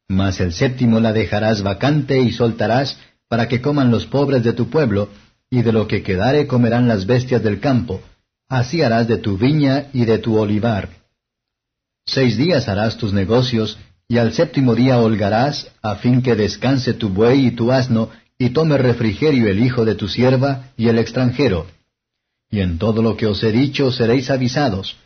Mas 0.08 0.40
el 0.40 0.54
séptimo 0.54 1.00
la 1.00 1.12
dejarás 1.12 1.62
vacante 1.62 2.22
y 2.22 2.32
soltarás 2.32 2.98
para 3.28 3.48
que 3.48 3.62
coman 3.62 3.92
los 3.92 4.06
pobres 4.06 4.44
de 4.44 4.54
tu 4.54 4.70
pueblo, 4.70 5.10
y 5.50 5.62
de 5.62 5.74
lo 5.74 5.88
que 5.88 6.04
quedare 6.04 6.48
comerán 6.48 6.88
las 6.88 7.06
bestias 7.06 7.44
del 7.44 7.60
campo. 7.60 8.02
Así 8.48 8.82
harás 8.82 9.08
de 9.08 9.18
tu 9.18 9.38
viña 9.38 9.88
y 9.94 10.06
de 10.06 10.20
tu 10.20 10.38
olivar. 10.38 10.90
Seis 12.06 12.38
días 12.38 12.68
harás 12.70 12.98
tus 12.98 13.12
negocios, 13.12 13.78
y 14.08 14.20
al 14.20 14.34
séptimo 14.34 14.76
día 14.76 15.00
holgarás, 15.00 15.72
a 15.82 15.96
fin 15.96 16.22
que 16.22 16.36
descanse 16.36 16.94
tu 16.94 17.10
buey 17.10 17.48
y 17.48 17.52
tu 17.52 17.72
asno, 17.72 18.10
y 18.38 18.52
tome 18.52 18.78
refrigerio 18.78 19.50
el 19.50 19.60
hijo 19.64 19.84
de 19.84 19.96
tu 19.96 20.08
sierva 20.08 20.72
y 20.78 20.88
el 20.88 21.00
extranjero. 21.00 21.66
Y 22.52 22.60
en 22.60 22.78
todo 22.78 23.02
lo 23.02 23.18
que 23.18 23.26
os 23.26 23.44
he 23.44 23.52
dicho 23.52 23.92
seréis 23.92 24.30
avisados, 24.30 24.98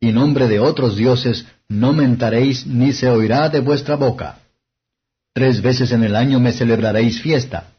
y 0.00 0.12
nombre 0.12 0.48
de 0.48 0.60
otros 0.60 0.96
dioses 0.96 1.46
no 1.68 1.92
mentaréis 1.92 2.66
ni 2.66 2.92
se 2.92 3.08
oirá 3.08 3.48
de 3.48 3.60
vuestra 3.60 3.96
boca. 3.96 4.38
Tres 5.32 5.62
veces 5.62 5.92
en 5.92 6.04
el 6.04 6.14
año 6.14 6.38
me 6.38 6.52
celebraréis 6.52 7.20
fiesta. 7.20 7.72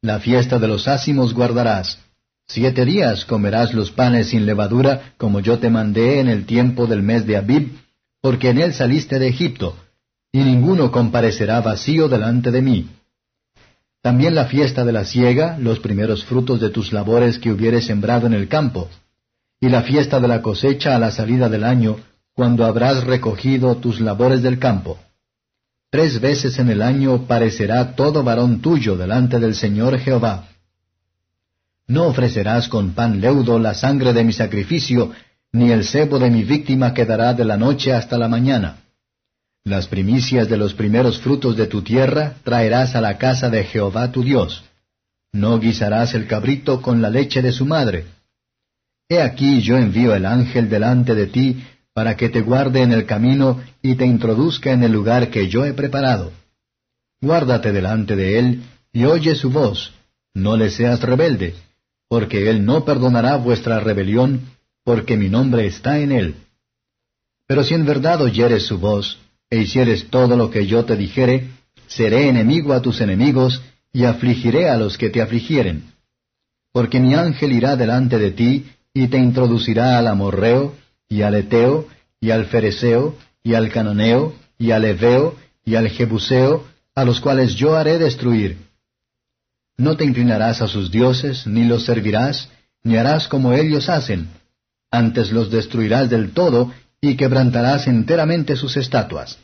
La 0.00 0.18
fiesta 0.18 0.58
de 0.58 0.68
los 0.68 0.88
ácimos 0.88 1.34
guardarás. 1.34 1.98
Siete 2.48 2.84
días 2.84 3.24
comerás 3.24 3.72
los 3.74 3.90
panes 3.90 4.28
sin 4.28 4.46
levadura, 4.46 5.14
como 5.16 5.40
yo 5.40 5.58
te 5.58 5.70
mandé 5.70 6.20
en 6.20 6.28
el 6.28 6.44
tiempo 6.44 6.86
del 6.86 7.02
mes 7.02 7.26
de 7.26 7.36
Abib, 7.36 7.78
porque 8.20 8.50
en 8.50 8.58
él 8.58 8.74
saliste 8.74 9.18
de 9.18 9.28
Egipto, 9.28 9.76
y 10.32 10.38
ninguno 10.38 10.90
comparecerá 10.90 11.60
vacío 11.60 12.08
delante 12.08 12.50
de 12.50 12.62
mí. 12.62 12.88
También 14.02 14.34
la 14.34 14.46
fiesta 14.46 14.84
de 14.84 14.92
la 14.92 15.04
siega, 15.04 15.56
los 15.58 15.78
primeros 15.78 16.24
frutos 16.24 16.60
de 16.60 16.70
tus 16.70 16.92
labores 16.92 17.38
que 17.38 17.52
hubieres 17.52 17.86
sembrado 17.86 18.26
en 18.26 18.32
el 18.34 18.48
campo, 18.48 18.88
y 19.62 19.68
la 19.68 19.82
fiesta 19.82 20.18
de 20.18 20.26
la 20.26 20.42
cosecha 20.42 20.96
a 20.96 20.98
la 20.98 21.12
salida 21.12 21.48
del 21.48 21.62
año, 21.62 21.96
cuando 22.34 22.66
habrás 22.66 23.04
recogido 23.04 23.76
tus 23.76 24.00
labores 24.00 24.42
del 24.42 24.58
campo. 24.58 24.98
Tres 25.88 26.20
veces 26.20 26.58
en 26.58 26.68
el 26.68 26.82
año 26.82 27.28
parecerá 27.28 27.94
todo 27.94 28.24
varón 28.24 28.60
tuyo 28.60 28.96
delante 28.96 29.38
del 29.38 29.54
Señor 29.54 30.00
Jehová. 30.00 30.48
No 31.86 32.08
ofrecerás 32.08 32.66
con 32.66 32.90
pan 32.94 33.20
leudo 33.20 33.60
la 33.60 33.74
sangre 33.74 34.12
de 34.12 34.24
mi 34.24 34.32
sacrificio, 34.32 35.12
ni 35.52 35.70
el 35.70 35.84
cebo 35.84 36.18
de 36.18 36.28
mi 36.28 36.42
víctima 36.42 36.92
quedará 36.92 37.32
de 37.32 37.44
la 37.44 37.56
noche 37.56 37.92
hasta 37.92 38.18
la 38.18 38.26
mañana. 38.26 38.78
Las 39.62 39.86
primicias 39.86 40.48
de 40.48 40.56
los 40.56 40.74
primeros 40.74 41.20
frutos 41.20 41.56
de 41.56 41.68
tu 41.68 41.82
tierra 41.82 42.34
traerás 42.42 42.96
a 42.96 43.00
la 43.00 43.16
casa 43.16 43.48
de 43.48 43.62
Jehová 43.62 44.10
tu 44.10 44.24
Dios. 44.24 44.64
No 45.30 45.60
guisarás 45.60 46.14
el 46.14 46.26
cabrito 46.26 46.82
con 46.82 47.00
la 47.00 47.10
leche 47.10 47.42
de 47.42 47.52
su 47.52 47.64
madre. 47.64 48.06
He 49.12 49.20
aquí 49.20 49.60
yo 49.60 49.76
envío 49.76 50.14
el 50.14 50.24
ángel 50.24 50.70
delante 50.70 51.14
de 51.14 51.26
ti 51.26 51.62
para 51.92 52.16
que 52.16 52.30
te 52.30 52.40
guarde 52.40 52.80
en 52.80 52.92
el 52.92 53.04
camino 53.04 53.60
y 53.82 53.94
te 53.96 54.06
introduzca 54.06 54.72
en 54.72 54.84
el 54.84 54.92
lugar 54.92 55.28
que 55.28 55.50
yo 55.50 55.66
he 55.66 55.74
preparado. 55.74 56.32
Guárdate 57.20 57.72
delante 57.72 58.16
de 58.16 58.38
él 58.38 58.62
y 58.90 59.04
oye 59.04 59.34
su 59.34 59.50
voz, 59.50 59.92
no 60.32 60.56
le 60.56 60.70
seas 60.70 61.02
rebelde, 61.02 61.54
porque 62.08 62.48
él 62.48 62.64
no 62.64 62.86
perdonará 62.86 63.36
vuestra 63.36 63.80
rebelión, 63.80 64.46
porque 64.82 65.18
mi 65.18 65.28
nombre 65.28 65.66
está 65.66 65.98
en 65.98 66.12
él. 66.12 66.34
Pero 67.46 67.64
si 67.64 67.74
en 67.74 67.84
verdad 67.84 68.22
oyeres 68.22 68.64
su 68.64 68.78
voz, 68.78 69.18
e 69.50 69.58
hicieres 69.58 70.08
todo 70.08 70.38
lo 70.38 70.50
que 70.50 70.66
yo 70.66 70.86
te 70.86 70.96
dijere, 70.96 71.50
seré 71.86 72.30
enemigo 72.30 72.72
a 72.72 72.80
tus 72.80 73.02
enemigos, 73.02 73.60
y 73.92 74.04
afligiré 74.04 74.70
a 74.70 74.78
los 74.78 74.96
que 74.96 75.10
te 75.10 75.20
afligieren. 75.20 75.92
Porque 76.72 76.98
mi 76.98 77.12
ángel 77.14 77.52
irá 77.52 77.76
delante 77.76 78.18
de 78.18 78.30
ti, 78.30 78.64
y 78.94 79.08
te 79.08 79.18
introducirá 79.18 79.98
al 79.98 80.06
amorreo, 80.06 80.74
y 81.08 81.22
al 81.22 81.34
Eteo, 81.34 81.88
y 82.20 82.30
al 82.30 82.46
Fereseo, 82.46 83.16
y 83.42 83.54
al 83.54 83.70
Cananeo, 83.70 84.34
y 84.58 84.70
al 84.70 84.84
Eveo, 84.84 85.36
y 85.64 85.74
al 85.76 85.88
Jebuseo, 85.88 86.66
a 86.94 87.04
los 87.04 87.20
cuales 87.20 87.54
yo 87.54 87.76
haré 87.76 87.98
destruir. 87.98 88.58
No 89.76 89.96
te 89.96 90.04
inclinarás 90.04 90.60
a 90.60 90.68
sus 90.68 90.90
dioses, 90.90 91.46
ni 91.46 91.64
los 91.64 91.84
servirás, 91.84 92.50
ni 92.82 92.96
harás 92.96 93.28
como 93.28 93.52
ellos 93.52 93.88
hacen. 93.88 94.28
Antes 94.90 95.32
los 95.32 95.50
destruirás 95.50 96.10
del 96.10 96.32
todo, 96.32 96.72
y 97.00 97.16
quebrantarás 97.16 97.88
enteramente 97.88 98.56
sus 98.56 98.76
estatuas. 98.76 99.38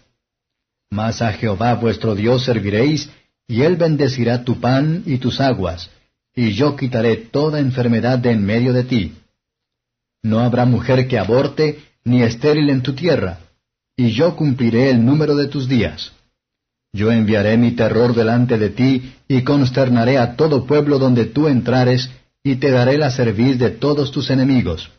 Mas 0.90 1.22
a 1.22 1.32
Jehová 1.32 1.74
vuestro 1.74 2.14
Dios 2.14 2.44
serviréis, 2.44 3.10
y 3.46 3.62
él 3.62 3.76
bendecirá 3.76 4.44
tu 4.44 4.60
pan 4.60 5.02
y 5.06 5.18
tus 5.18 5.40
aguas, 5.40 5.90
y 6.34 6.52
yo 6.52 6.76
quitaré 6.76 7.16
toda 7.16 7.58
enfermedad 7.60 8.18
de 8.18 8.30
en 8.30 8.44
medio 8.44 8.72
de 8.72 8.84
ti. 8.84 9.14
No 10.22 10.40
habrá 10.40 10.64
mujer 10.64 11.06
que 11.06 11.18
aborte, 11.18 11.78
ni 12.04 12.22
estéril 12.22 12.70
en 12.70 12.82
tu 12.82 12.94
tierra, 12.94 13.38
y 13.96 14.10
yo 14.10 14.34
cumpliré 14.34 14.90
el 14.90 15.04
número 15.04 15.36
de 15.36 15.46
tus 15.46 15.68
días. 15.68 16.12
Yo 16.92 17.12
enviaré 17.12 17.56
mi 17.56 17.72
terror 17.72 18.14
delante 18.14 18.58
de 18.58 18.70
ti, 18.70 19.12
y 19.28 19.42
consternaré 19.42 20.18
a 20.18 20.36
todo 20.36 20.66
pueblo 20.66 20.98
donde 20.98 21.26
tú 21.26 21.48
entrares, 21.48 22.10
y 22.42 22.56
te 22.56 22.70
daré 22.70 22.96
la 22.98 23.10
cerviz 23.10 23.58
de 23.58 23.70
todos 23.70 24.10
tus 24.10 24.30
enemigos. 24.30 24.90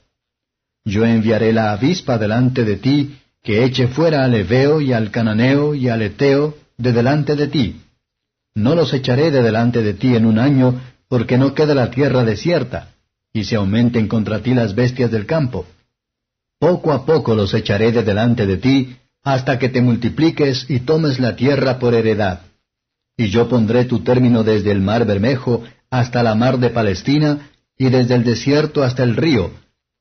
Yo 0.86 1.04
enviaré 1.06 1.52
la 1.52 1.72
avispa 1.72 2.18
delante 2.18 2.64
de 2.64 2.78
ti, 2.78 3.18
que 3.44 3.66
eche 3.66 3.88
fuera 3.88 4.24
al 4.24 4.36
Eveo 4.36 4.82
y 4.82 4.94
al 4.94 5.12
Cananeo 5.12 5.74
y 5.74 5.90
al 5.90 6.02
Eteo 6.02 6.58
de 6.78 6.94
delante 6.94 7.36
de 7.36 7.48
ti. 7.48 7.82
No 8.56 8.76
los 8.76 8.94
echaré 8.94 9.32
de 9.32 9.42
delante 9.42 9.82
de 9.82 9.94
ti 9.94 10.16
en 10.16 10.26
un 10.26 10.40
año, 10.40 10.80
porque 11.08 11.38
no 11.38 11.54
queda 11.54 11.74
la 11.74 11.90
tierra 11.90 12.24
desierta 12.24 12.90
y 13.34 13.44
se 13.44 13.56
aumenten 13.56 14.08
contra 14.08 14.42
ti 14.42 14.54
las 14.54 14.76
bestias 14.76 15.12
del 15.12 15.26
campo. 15.26 15.66
Poco 16.60 16.92
a 16.92 17.06
poco 17.06 17.36
los 17.36 17.54
echaré 17.54 17.92
de 17.92 18.04
delante 18.04 18.46
de 18.46 18.58
ti, 18.58 18.98
hasta 19.24 19.60
que 19.60 19.70
te 19.70 19.82
multipliques 19.82 20.66
y 20.70 20.80
tomes 20.82 21.20
la 21.20 21.36
tierra 21.36 21.80
por 21.80 21.94
heredad. 21.94 22.42
Y 23.18 23.30
yo 23.30 23.48
pondré 23.48 23.86
tu 23.86 24.00
término 24.00 24.44
desde 24.44 24.72
el 24.72 24.82
mar 24.82 25.06
Bermejo 25.06 25.64
hasta 25.90 26.24
la 26.24 26.36
mar 26.36 26.60
de 26.60 26.70
Palestina, 26.70 27.50
y 27.78 27.90
desde 27.90 28.16
el 28.16 28.24
desierto 28.24 28.84
hasta 28.84 29.04
el 29.04 29.16
río, 29.16 29.52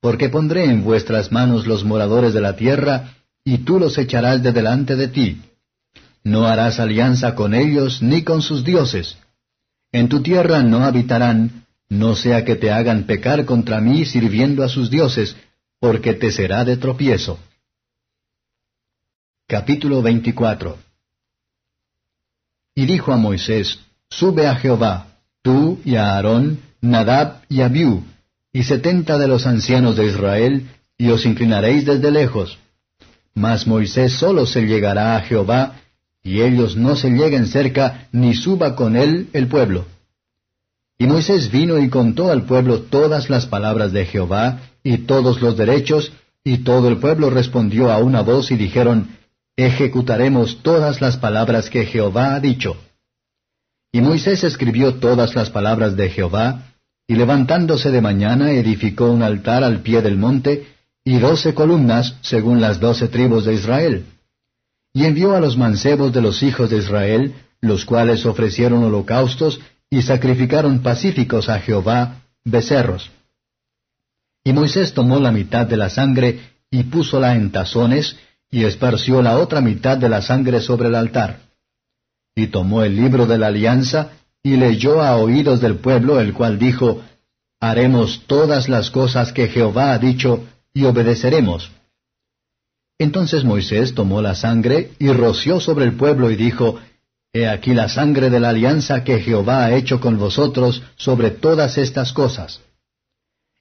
porque 0.01 0.29
pondré 0.29 0.65
en 0.65 0.83
vuestras 0.83 1.31
manos 1.31 1.67
los 1.67 1.85
moradores 1.85 2.35
de 2.35 2.41
la 2.41 2.57
tierra, 2.57 3.15
y 3.45 3.59
tú 3.59 3.79
los 3.79 3.97
echarás 3.99 4.43
de 4.43 4.53
delante 4.53 4.97
de 4.97 5.09
ti. 5.09 5.41
No 6.25 6.47
harás 6.47 6.81
alianza 6.81 7.35
con 7.35 7.55
ellos 7.55 8.03
ni 8.03 8.23
con 8.23 8.43
sus 8.43 8.65
dioses. 8.65 9.17
En 9.93 10.09
tu 10.09 10.23
tierra 10.23 10.63
no 10.63 10.85
habitarán, 10.85 11.65
no 11.89 12.15
sea 12.15 12.45
que 12.45 12.57
te 12.57 12.71
hagan 12.71 13.05
pecar 13.05 13.45
contra 13.45 13.81
mí 13.81 14.05
sirviendo 14.05 14.63
a 14.63 14.69
sus 14.69 14.91
dioses, 14.91 15.37
porque 15.81 16.15
te 16.15 16.31
será 16.31 16.65
de 16.65 16.77
tropiezo. 16.77 17.39
Capítulo 19.47 20.03
24 20.03 20.79
Y 22.75 22.87
dijo 22.87 23.13
a 23.13 23.17
Moisés, 23.17 23.79
Sube 24.11 24.47
a 24.47 24.57
Jehová, 24.57 25.07
tú 25.43 25.81
y 25.85 25.97
a 25.97 26.15
Aarón, 26.15 26.61
Nadab 26.81 27.43
y 27.49 27.63
Abiú, 27.63 28.05
y 28.53 28.65
setenta 28.65 29.19
de 29.19 29.29
los 29.29 29.47
ancianos 29.47 29.97
de 29.97 30.07
Israel, 30.07 30.69
y 30.97 31.11
os 31.11 31.25
inclinaréis 31.25 31.87
desde 31.87 32.11
lejos. 32.11 32.59
Mas 33.35 33.67
Moisés 33.67 34.13
solo 34.13 34.47
se 34.47 34.63
llegará 34.63 35.17
a 35.17 35.21
Jehová, 35.23 35.81
y 36.23 36.43
ellos 36.43 36.77
no 36.77 36.97
se 36.97 37.11
lleguen 37.11 37.47
cerca, 37.47 38.09
ni 38.13 38.35
suba 38.35 38.75
con 38.75 38.97
él 38.97 39.29
el 39.33 39.47
pueblo. 39.47 39.87
Y 40.99 41.07
Moisés 41.07 41.53
vino 41.53 41.79
y 41.79 41.89
contó 41.89 42.33
al 42.33 42.43
pueblo 42.43 42.81
todas 42.81 43.31
las 43.31 43.47
palabras 43.47 43.93
de 43.93 44.05
Jehová, 44.05 44.61
y 44.83 44.99
todos 44.99 45.41
los 45.41 45.57
derechos, 45.57 46.13
y 46.43 46.59
todo 46.59 46.89
el 46.89 46.99
pueblo 46.99 47.31
respondió 47.31 47.93
a 47.93 47.99
una 47.99 48.23
voz 48.23 48.51
y 48.51 48.57
dijeron, 48.57 49.17
Ejecutaremos 49.57 50.63
todas 50.63 51.01
las 51.01 51.17
palabras 51.17 51.71
que 51.71 51.85
Jehová 51.87 52.35
ha 52.35 52.41
dicho. 52.41 52.77
Y 53.93 54.01
Moisés 54.01 54.43
escribió 54.43 54.95
todas 54.95 55.35
las 55.37 55.51
palabras 55.51 55.97
de 55.97 56.11
Jehová, 56.11 56.65
y 57.07 57.15
levantándose 57.15 57.91
de 57.91 58.01
mañana 58.01 58.51
edificó 58.51 59.11
un 59.11 59.23
altar 59.23 59.63
al 59.65 59.81
pie 59.81 60.03
del 60.03 60.17
monte, 60.17 60.67
y 61.05 61.19
doce 61.19 61.55
columnas 61.55 62.17
según 62.23 62.61
las 62.61 62.81
doce 62.81 63.09
tribus 63.09 63.45
de 63.45 63.55
Israel. 63.55 64.05
Y 64.93 65.05
envió 65.05 65.35
a 65.35 65.41
los 65.41 65.57
mancebos 65.57 66.13
de 66.13 66.23
los 66.23 66.43
hijos 66.43 66.71
de 66.71 66.79
Israel, 66.79 67.35
los 67.61 67.85
cuales 67.85 68.27
ofrecieron 68.27 68.85
holocaustos 68.85 69.61
y 69.91 70.03
sacrificaron 70.03 70.81
pacíficos 70.81 71.49
a 71.49 71.61
Jehová 71.61 72.23
becerros. 72.45 73.11
Y 74.45 74.53
Moisés 74.53 74.95
tomó 74.95 75.19
la 75.19 75.33
mitad 75.33 75.67
de 75.67 75.77
la 75.77 75.91
sangre 75.91 76.41
y 76.71 76.85
púsola 76.85 77.35
en 77.35 77.51
tazones, 77.51 78.17
y 78.51 78.65
esparció 78.65 79.21
la 79.21 79.39
otra 79.39 79.61
mitad 79.61 79.99
de 79.99 80.09
la 80.09 80.23
sangre 80.23 80.61
sobre 80.61 80.89
el 80.89 80.95
altar. 80.95 81.41
Y 82.35 82.47
tomó 82.47 82.83
el 82.83 82.97
libro 82.97 83.27
de 83.27 83.39
la 83.39 83.49
alianza, 83.49 84.13
y 84.43 84.57
leyó 84.57 85.03
a 85.03 85.17
oídos 85.17 85.61
del 85.61 85.77
pueblo, 85.77 86.21
el 86.21 86.33
cual 86.33 86.59
dijo, 86.59 87.03
Haremos 87.61 88.23
todas 88.27 88.69
las 88.69 88.91
cosas 88.91 89.33
que 89.33 89.49
Jehová 89.49 89.93
ha 89.93 89.99
dicho, 89.99 90.47
y 90.73 90.85
obedeceremos. 90.85 91.71
Entonces 92.99 93.45
Moisés 93.45 93.95
tomó 93.95 94.23
la 94.23 94.35
sangre 94.35 94.93
y 94.99 95.09
roció 95.13 95.61
sobre 95.61 95.85
el 95.85 95.95
pueblo 95.95 96.31
y 96.31 96.37
dijo, 96.37 96.79
He 97.33 97.47
aquí 97.47 97.75
la 97.75 97.89
sangre 97.89 98.31
de 98.31 98.41
la 98.41 98.51
alianza 98.51 99.05
que 99.05 99.21
Jehová 99.21 99.65
ha 99.65 99.75
hecho 99.75 100.01
con 100.01 100.19
vosotros 100.19 100.83
sobre 100.97 101.31
todas 101.31 101.77
estas 101.77 102.13
cosas. 102.13 102.61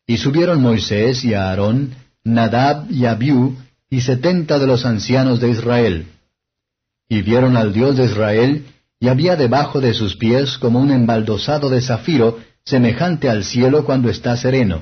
Y 0.06 0.18
subieron 0.18 0.62
Moisés 0.62 1.26
y 1.26 1.34
Aarón, 1.34 1.96
Nadab 2.24 2.90
y 2.90 3.06
Abiú, 3.06 3.58
y 3.90 4.02
setenta 4.02 4.58
de 4.60 4.68
los 4.68 4.86
ancianos 4.86 5.40
de 5.40 5.50
Israel. 5.50 6.08
Y 7.10 7.22
vieron 7.22 7.58
al 7.58 7.74
Dios 7.74 7.98
de 7.98 8.06
Israel, 8.06 8.66
y 9.00 9.10
había 9.10 9.36
debajo 9.36 9.82
de 9.82 9.94
sus 9.94 10.16
pies 10.16 10.58
como 10.58 10.80
un 10.80 10.92
embaldosado 10.92 11.70
de 11.70 11.82
zafiro, 11.82 12.40
semejante 12.64 13.30
al 13.30 13.44
cielo 13.44 13.86
cuando 13.86 14.10
está 14.10 14.36
sereno. 14.38 14.82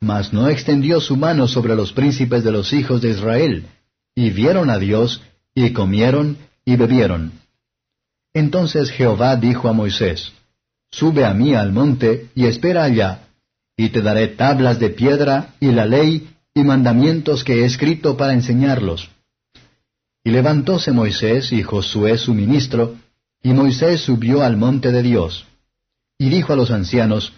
Mas 0.00 0.32
no 0.32 0.48
extendió 0.48 1.00
su 1.00 1.16
mano 1.16 1.48
sobre 1.48 1.74
los 1.74 1.92
príncipes 1.92 2.44
de 2.44 2.52
los 2.52 2.72
hijos 2.72 3.00
de 3.02 3.10
Israel, 3.10 3.66
y 4.14 4.30
vieron 4.30 4.70
a 4.70 4.78
Dios, 4.78 5.22
y 5.54 5.72
comieron, 5.72 6.38
y 6.64 6.76
bebieron. 6.76 7.32
Entonces 8.36 8.90
Jehová 8.90 9.36
dijo 9.36 9.66
a 9.66 9.72
Moisés, 9.72 10.30
Sube 10.90 11.24
a 11.24 11.32
mí 11.32 11.54
al 11.54 11.72
monte, 11.72 12.28
y 12.34 12.44
espera 12.44 12.84
allá, 12.84 13.28
y 13.78 13.88
te 13.88 14.02
daré 14.02 14.28
tablas 14.28 14.78
de 14.78 14.90
piedra, 14.90 15.54
y 15.58 15.72
la 15.72 15.86
ley, 15.86 16.28
y 16.52 16.62
mandamientos 16.62 17.44
que 17.44 17.62
he 17.62 17.64
escrito 17.64 18.18
para 18.18 18.34
enseñarlos. 18.34 19.08
Y 20.22 20.32
levantóse 20.32 20.92
Moisés 20.92 21.50
y 21.50 21.62
Josué 21.62 22.18
su 22.18 22.34
ministro, 22.34 22.96
y 23.42 23.54
Moisés 23.54 24.02
subió 24.02 24.42
al 24.42 24.58
monte 24.58 24.92
de 24.92 25.02
Dios. 25.02 25.46
Y 26.18 26.28
dijo 26.28 26.52
a 26.52 26.56
los 26.56 26.70
ancianos, 26.70 27.32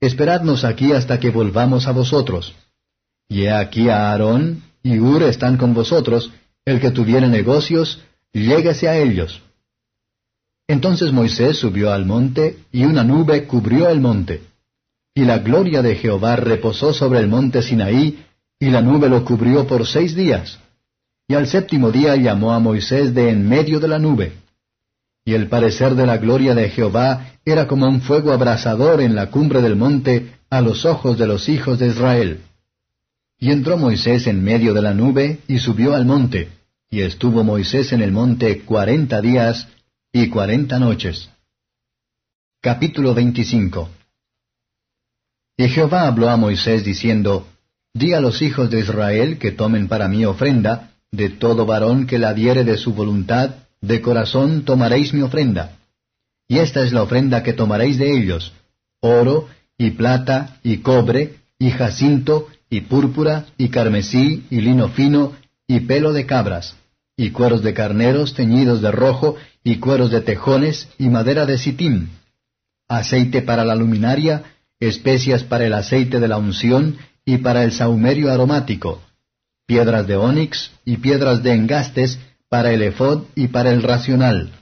Esperadnos 0.00 0.62
aquí 0.62 0.92
hasta 0.92 1.18
que 1.18 1.30
volvamos 1.30 1.88
a 1.88 1.90
vosotros. 1.90 2.54
Y 3.28 3.46
he 3.46 3.50
aquí 3.50 3.88
a 3.88 4.12
Aarón 4.12 4.62
y 4.80 5.00
Ur 5.00 5.24
están 5.24 5.56
con 5.56 5.74
vosotros, 5.74 6.30
el 6.64 6.78
que 6.78 6.92
tuviere 6.92 7.26
negocios, 7.26 8.00
lléguese 8.32 8.88
a 8.88 8.96
ellos. 8.96 9.42
Entonces 10.68 11.12
Moisés 11.12 11.58
subió 11.58 11.92
al 11.92 12.06
monte, 12.06 12.58
y 12.72 12.84
una 12.84 13.04
nube 13.04 13.46
cubrió 13.46 13.88
el 13.88 14.00
monte. 14.00 14.42
Y 15.14 15.24
la 15.24 15.38
gloria 15.38 15.80
de 15.82 15.94
Jehová 15.94 16.36
reposó 16.36 16.92
sobre 16.92 17.20
el 17.20 17.28
monte 17.28 17.62
Sinaí, 17.62 18.24
y 18.58 18.70
la 18.70 18.82
nube 18.82 19.08
lo 19.08 19.24
cubrió 19.24 19.66
por 19.66 19.86
seis 19.86 20.14
días. 20.14 20.58
Y 21.28 21.34
al 21.34 21.46
séptimo 21.46 21.90
día 21.90 22.16
llamó 22.16 22.52
a 22.52 22.58
Moisés 22.58 23.14
de 23.14 23.30
en 23.30 23.48
medio 23.48 23.80
de 23.80 23.88
la 23.88 23.98
nube. 23.98 24.32
Y 25.24 25.34
el 25.34 25.48
parecer 25.48 25.94
de 25.94 26.06
la 26.06 26.18
gloria 26.18 26.54
de 26.54 26.68
Jehová 26.68 27.32
era 27.44 27.66
como 27.66 27.88
un 27.88 28.00
fuego 28.00 28.32
abrasador 28.32 29.00
en 29.00 29.14
la 29.14 29.30
cumbre 29.30 29.60
del 29.60 29.76
monte 29.76 30.34
a 30.50 30.60
los 30.60 30.84
ojos 30.84 31.18
de 31.18 31.26
los 31.26 31.48
hijos 31.48 31.78
de 31.78 31.88
Israel. 31.88 32.40
Y 33.38 33.50
entró 33.50 33.76
Moisés 33.76 34.26
en 34.26 34.42
medio 34.42 34.72
de 34.72 34.82
la 34.82 34.94
nube 34.94 35.40
y 35.48 35.58
subió 35.58 35.94
al 35.94 36.06
monte, 36.06 36.48
y 36.90 37.02
estuvo 37.02 37.44
Moisés 37.44 37.92
en 37.92 38.02
el 38.02 38.12
monte 38.12 38.60
cuarenta 38.60 39.20
días 39.20 39.68
y 40.18 40.30
cuarenta 40.30 40.78
noches. 40.78 41.28
Capítulo 42.62 43.12
25 43.12 43.90
Y 45.58 45.68
Jehová 45.68 46.06
habló 46.06 46.30
a 46.30 46.38
Moisés 46.38 46.84
diciendo, 46.84 47.46
Di 47.92 48.14
a 48.14 48.22
los 48.22 48.40
hijos 48.40 48.70
de 48.70 48.80
Israel 48.80 49.38
que 49.38 49.52
tomen 49.52 49.88
para 49.88 50.08
mí 50.08 50.24
ofrenda, 50.24 50.92
de 51.12 51.28
todo 51.28 51.66
varón 51.66 52.06
que 52.06 52.18
la 52.18 52.32
diere 52.32 52.64
de 52.64 52.78
su 52.78 52.94
voluntad, 52.94 53.56
de 53.82 54.00
corazón 54.00 54.64
tomaréis 54.64 55.12
mi 55.12 55.20
ofrenda. 55.20 55.76
Y 56.48 56.60
esta 56.60 56.82
es 56.82 56.94
la 56.94 57.02
ofrenda 57.02 57.42
que 57.42 57.52
tomaréis 57.52 57.98
de 57.98 58.16
ellos, 58.16 58.54
oro, 59.00 59.50
y 59.76 59.90
plata, 59.90 60.60
y 60.62 60.78
cobre, 60.78 61.40
y 61.58 61.72
jacinto, 61.72 62.48
y 62.70 62.80
púrpura, 62.80 63.44
y 63.58 63.68
carmesí, 63.68 64.46
y 64.48 64.62
lino 64.62 64.88
fino, 64.88 65.34
y 65.66 65.80
pelo 65.80 66.14
de 66.14 66.24
cabras, 66.24 66.74
y 67.16 67.30
cueros 67.30 67.62
de 67.62 67.72
carneros 67.72 68.34
teñidos 68.34 68.82
de 68.82 68.90
rojo, 68.90 69.36
y 69.64 69.76
cueros 69.76 70.10
de 70.10 70.20
tejones, 70.20 70.88
y 70.98 71.08
madera 71.08 71.46
de 71.46 71.58
sitín, 71.58 72.10
aceite 72.88 73.42
para 73.42 73.64
la 73.64 73.74
luminaria, 73.74 74.44
especias 74.78 75.42
para 75.42 75.64
el 75.64 75.72
aceite 75.72 76.20
de 76.20 76.28
la 76.28 76.36
unción, 76.36 76.98
y 77.24 77.38
para 77.38 77.64
el 77.64 77.72
saumerio 77.72 78.30
aromático, 78.30 79.02
piedras 79.66 80.06
de 80.06 80.16
ónix, 80.16 80.70
y 80.84 80.98
piedras 80.98 81.42
de 81.42 81.54
engastes, 81.54 82.18
para 82.48 82.72
el 82.72 82.82
efod 82.82 83.24
y 83.34 83.48
para 83.48 83.70
el 83.70 83.82
racional, 83.82 84.52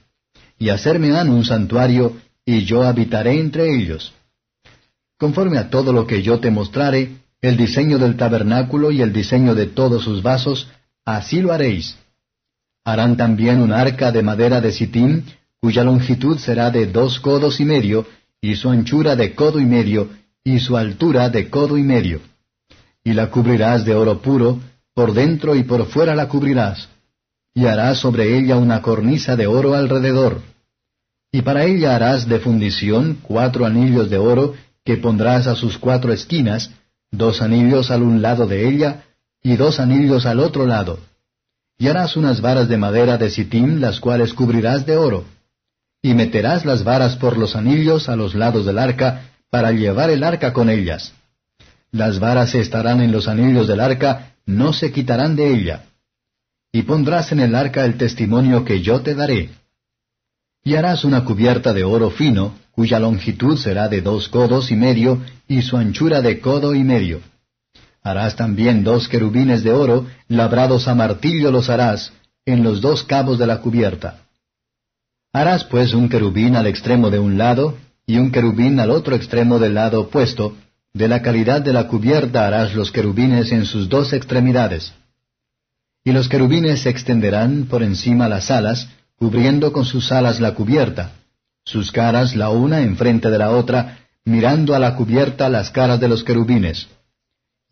y 0.59 0.71
hacerme 0.71 1.17
han 1.17 1.29
un 1.29 1.45
santuario, 1.45 2.17
y 2.47 2.65
yo 2.65 2.85
habitaré 2.85 3.39
entre 3.41 3.75
ellos. 3.75 4.13
Conforme 5.19 5.59
a 5.59 5.71
todo 5.71 5.93
lo 5.93 6.07
que 6.07 6.23
yo 6.23 6.41
te 6.41 6.51
mostrare, 6.51 7.17
el 7.41 7.57
diseño 7.57 7.99
del 7.99 8.17
tabernáculo 8.17 8.91
y 8.91 9.03
el 9.03 9.13
diseño 9.13 9.55
de 9.55 9.67
todos 9.67 10.05
sus 10.05 10.23
vasos, 10.23 10.69
así 11.05 11.43
lo 11.43 11.53
haréis. 11.53 11.99
Harán 12.85 13.17
también 13.17 13.61
un 13.61 13.73
arca 13.73 14.13
de 14.13 14.23
madera 14.23 14.61
de 14.61 14.73
sitín, 14.73 15.25
cuya 15.61 15.85
longitud 15.85 16.39
será 16.39 16.71
de 16.71 16.87
dos 16.87 17.19
codos 17.21 17.61
y 17.61 17.65
medio, 17.65 18.07
y 18.41 18.57
su 18.57 18.69
anchura 18.69 19.17
de 19.17 19.35
codo 19.35 19.59
y 19.59 19.65
medio, 19.65 20.11
y 20.45 20.61
su 20.61 20.77
altura 20.77 21.31
de 21.31 21.49
codo 21.49 21.79
y 21.79 21.83
medio. 21.83 22.21
Y 23.03 23.15
la 23.15 23.31
cubrirás 23.31 23.85
de 23.85 23.95
oro 23.95 24.21
puro, 24.21 24.61
por 24.95 25.15
dentro 25.15 25.55
y 25.55 25.63
por 25.63 25.87
fuera 25.87 26.15
la 26.15 26.29
cubrirás 26.29 26.89
y 27.55 27.67
harás 27.67 27.99
sobre 27.99 28.37
ella 28.37 28.57
una 28.57 28.83
cornisa 28.83 29.37
de 29.37 29.47
oro 29.47 29.75
alrededor. 29.75 30.43
Y 31.31 31.43
para 31.43 31.65
ella 31.65 31.95
harás 31.95 32.29
de 32.29 32.41
fundición 32.41 33.19
cuatro 33.23 33.65
anillos 33.65 34.11
de 34.11 34.19
oro 34.19 34.55
que 34.85 34.97
pondrás 34.97 35.47
a 35.47 35.55
sus 35.55 35.79
cuatro 35.79 36.13
esquinas, 36.13 36.71
dos 37.11 37.41
anillos 37.41 37.91
al 37.91 38.03
un 38.03 38.21
lado 38.21 38.47
de 38.47 38.69
ella, 38.69 39.05
y 39.43 39.57
dos 39.57 39.79
anillos 39.79 40.27
al 40.27 40.41
otro 40.41 40.67
lado. 40.67 40.99
Y 41.79 41.89
harás 41.89 42.17
unas 42.17 42.41
varas 42.41 42.69
de 42.69 42.77
madera 42.77 43.19
de 43.19 43.31
sitín, 43.31 43.81
las 43.81 44.01
cuales 44.01 44.33
cubrirás 44.33 44.87
de 44.87 44.97
oro. 44.97 45.25
Y 46.03 46.15
meterás 46.15 46.65
las 46.65 46.85
varas 46.85 47.17
por 47.17 47.37
los 47.37 47.57
anillos 47.57 48.09
a 48.09 48.17
los 48.17 48.35
lados 48.35 48.67
del 48.67 48.79
arca, 48.79 49.31
para 49.51 49.73
llevar 49.73 50.11
el 50.11 50.23
arca 50.23 50.53
con 50.53 50.71
ellas. 50.71 51.13
Las 51.91 52.19
varas 52.19 52.55
estarán 52.55 53.01
en 53.01 53.13
los 53.13 53.29
anillos 53.29 53.69
del 53.69 53.81
arca, 53.81 54.35
no 54.47 54.73
se 54.73 54.93
quitarán 54.93 55.37
de 55.37 55.53
ella 55.53 55.85
y 56.75 56.83
pondrás 56.83 57.31
en 57.31 57.39
el 57.39 57.55
arca 57.55 57.85
el 57.85 57.97
testimonio 57.97 58.65
que 58.65 58.83
yo 58.83 59.01
te 59.01 59.15
daré. 59.15 59.51
Y 60.65 60.75
harás 60.75 61.05
una 61.05 61.25
cubierta 61.25 61.73
de 61.73 61.85
oro 61.85 62.11
fino, 62.11 62.59
cuya 62.73 62.99
longitud 62.99 63.57
será 63.57 63.87
de 63.87 64.01
dos 64.01 64.29
codos 64.29 64.73
y 64.73 64.75
medio, 64.75 65.23
y 65.47 65.63
su 65.63 65.77
anchura 65.77 66.21
de 66.21 66.41
codo 66.41 66.75
y 66.75 66.83
medio. 66.83 67.21
Harás 68.05 68.37
también 68.37 68.85
dos 68.85 69.09
querubines 69.09 69.65
de 69.65 69.73
oro, 69.73 70.07
labrados 70.29 70.89
a 70.89 70.95
martillo 70.95 71.51
los 71.51 71.71
harás, 71.71 72.13
en 72.45 72.63
los 72.63 72.83
dos 72.83 73.03
cabos 73.03 73.39
de 73.39 73.47
la 73.47 73.63
cubierta. 73.63 74.21
Harás 75.33 75.65
pues 75.65 75.95
un 75.95 76.11
querubín 76.11 76.55
al 76.55 76.67
extremo 76.67 77.09
de 77.11 77.19
un 77.19 77.39
lado, 77.39 77.79
y 78.07 78.19
un 78.19 78.31
querubín 78.31 78.79
al 78.79 78.91
otro 78.91 79.17
extremo 79.17 79.59
del 79.59 79.75
lado 79.75 80.03
opuesto, 80.03 80.55
de 80.93 81.09
la 81.09 81.23
calidad 81.23 81.63
de 81.63 81.73
la 81.73 81.89
cubierta 81.89 82.47
harás 82.47 82.75
los 82.75 82.93
querubines 82.93 83.51
en 83.53 83.65
sus 83.65 83.89
dos 83.89 84.13
extremidades. 84.13 84.93
Y 86.05 86.13
los 86.13 86.29
querubines 86.29 86.83
se 86.83 86.91
extenderán 86.91 87.65
por 87.65 87.83
encima 87.83 88.29
las 88.29 88.51
alas, 88.51 88.87
cubriendo 89.17 89.73
con 89.73 89.87
sus 89.87 90.13
alas 90.13 90.41
la 90.41 90.53
cubierta, 90.53 91.13
sus 91.65 91.91
caras 91.91 92.37
la 92.37 92.51
una 92.51 92.83
enfrente 92.83 93.31
de 93.31 93.39
la 93.39 93.51
otra, 93.51 94.01
mirando 94.27 94.75
a 94.75 94.79
la 94.79 94.95
cubierta 94.95 95.49
las 95.49 95.71
caras 95.71 95.99
de 96.01 96.09
los 96.09 96.23
querubines. 96.23 96.87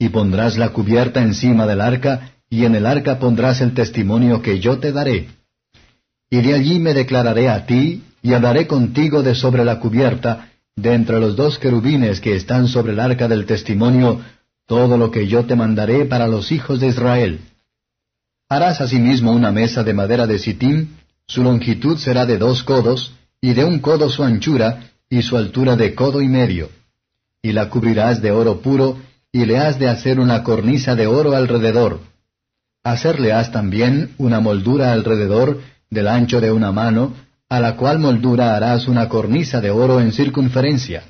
Y 0.02 0.08
pondrás 0.08 0.58
la 0.58 0.70
cubierta 0.70 1.22
encima 1.22 1.64
del 1.64 1.80
arca, 1.80 2.32
y 2.50 2.64
en 2.64 2.74
el 2.74 2.86
arca 2.86 3.20
pondrás 3.20 3.60
el 3.60 3.72
testimonio 3.72 4.42
que 4.42 4.58
yo 4.58 4.80
te 4.80 4.90
daré. 4.90 5.28
Y 6.28 6.40
de 6.40 6.54
allí 6.54 6.80
me 6.80 6.92
declararé 6.92 7.48
a 7.48 7.66
ti, 7.66 8.02
y 8.20 8.32
hablaré 8.32 8.66
contigo 8.66 9.22
de 9.22 9.36
sobre 9.36 9.64
la 9.64 9.78
cubierta, 9.78 10.48
de 10.74 10.94
entre 10.94 11.20
los 11.20 11.36
dos 11.36 11.56
querubines 11.56 12.20
que 12.20 12.34
están 12.34 12.66
sobre 12.66 12.94
el 12.94 12.98
arca 12.98 13.28
del 13.28 13.46
testimonio, 13.46 14.20
todo 14.66 14.98
lo 14.98 15.12
que 15.12 15.28
yo 15.28 15.44
te 15.44 15.54
mandaré 15.54 16.04
para 16.06 16.26
los 16.26 16.50
hijos 16.50 16.80
de 16.80 16.88
Israel. 16.88 17.38
Harás 18.48 18.80
asimismo 18.80 19.30
una 19.30 19.52
mesa 19.52 19.84
de 19.84 19.94
madera 19.94 20.26
de 20.26 20.40
sitim, 20.40 20.88
su 21.28 21.44
longitud 21.44 21.96
será 21.96 22.26
de 22.26 22.38
dos 22.38 22.64
codos, 22.64 23.14
y 23.40 23.52
de 23.52 23.64
un 23.64 23.78
codo 23.78 24.10
su 24.10 24.24
anchura, 24.24 24.90
y 25.08 25.22
su 25.22 25.36
altura 25.36 25.76
de 25.76 25.94
codo 25.94 26.20
y 26.20 26.26
medio. 26.26 26.70
Y 27.40 27.52
la 27.52 27.70
cubrirás 27.70 28.20
de 28.20 28.32
oro 28.32 28.60
puro, 28.62 28.98
y 29.32 29.46
le 29.46 29.56
has 29.58 29.78
de 29.78 29.88
hacer 29.88 30.20
una 30.20 30.44
cornisa 30.44 30.94
de 30.94 31.06
oro 31.06 31.34
alrededor. 31.34 32.00
Hacerle 32.84 33.32
has 33.32 33.50
también 33.50 34.14
una 34.18 34.40
moldura 34.40 34.92
alrededor, 34.92 35.60
del 35.88 36.08
ancho 36.08 36.40
de 36.40 36.52
una 36.52 36.70
mano, 36.70 37.14
a 37.48 37.60
la 37.60 37.76
cual 37.76 37.98
moldura 37.98 38.54
harás 38.56 38.88
una 38.88 39.08
cornisa 39.08 39.60
de 39.60 39.70
oro 39.70 40.00
en 40.00 40.12
circunferencia. 40.12 41.04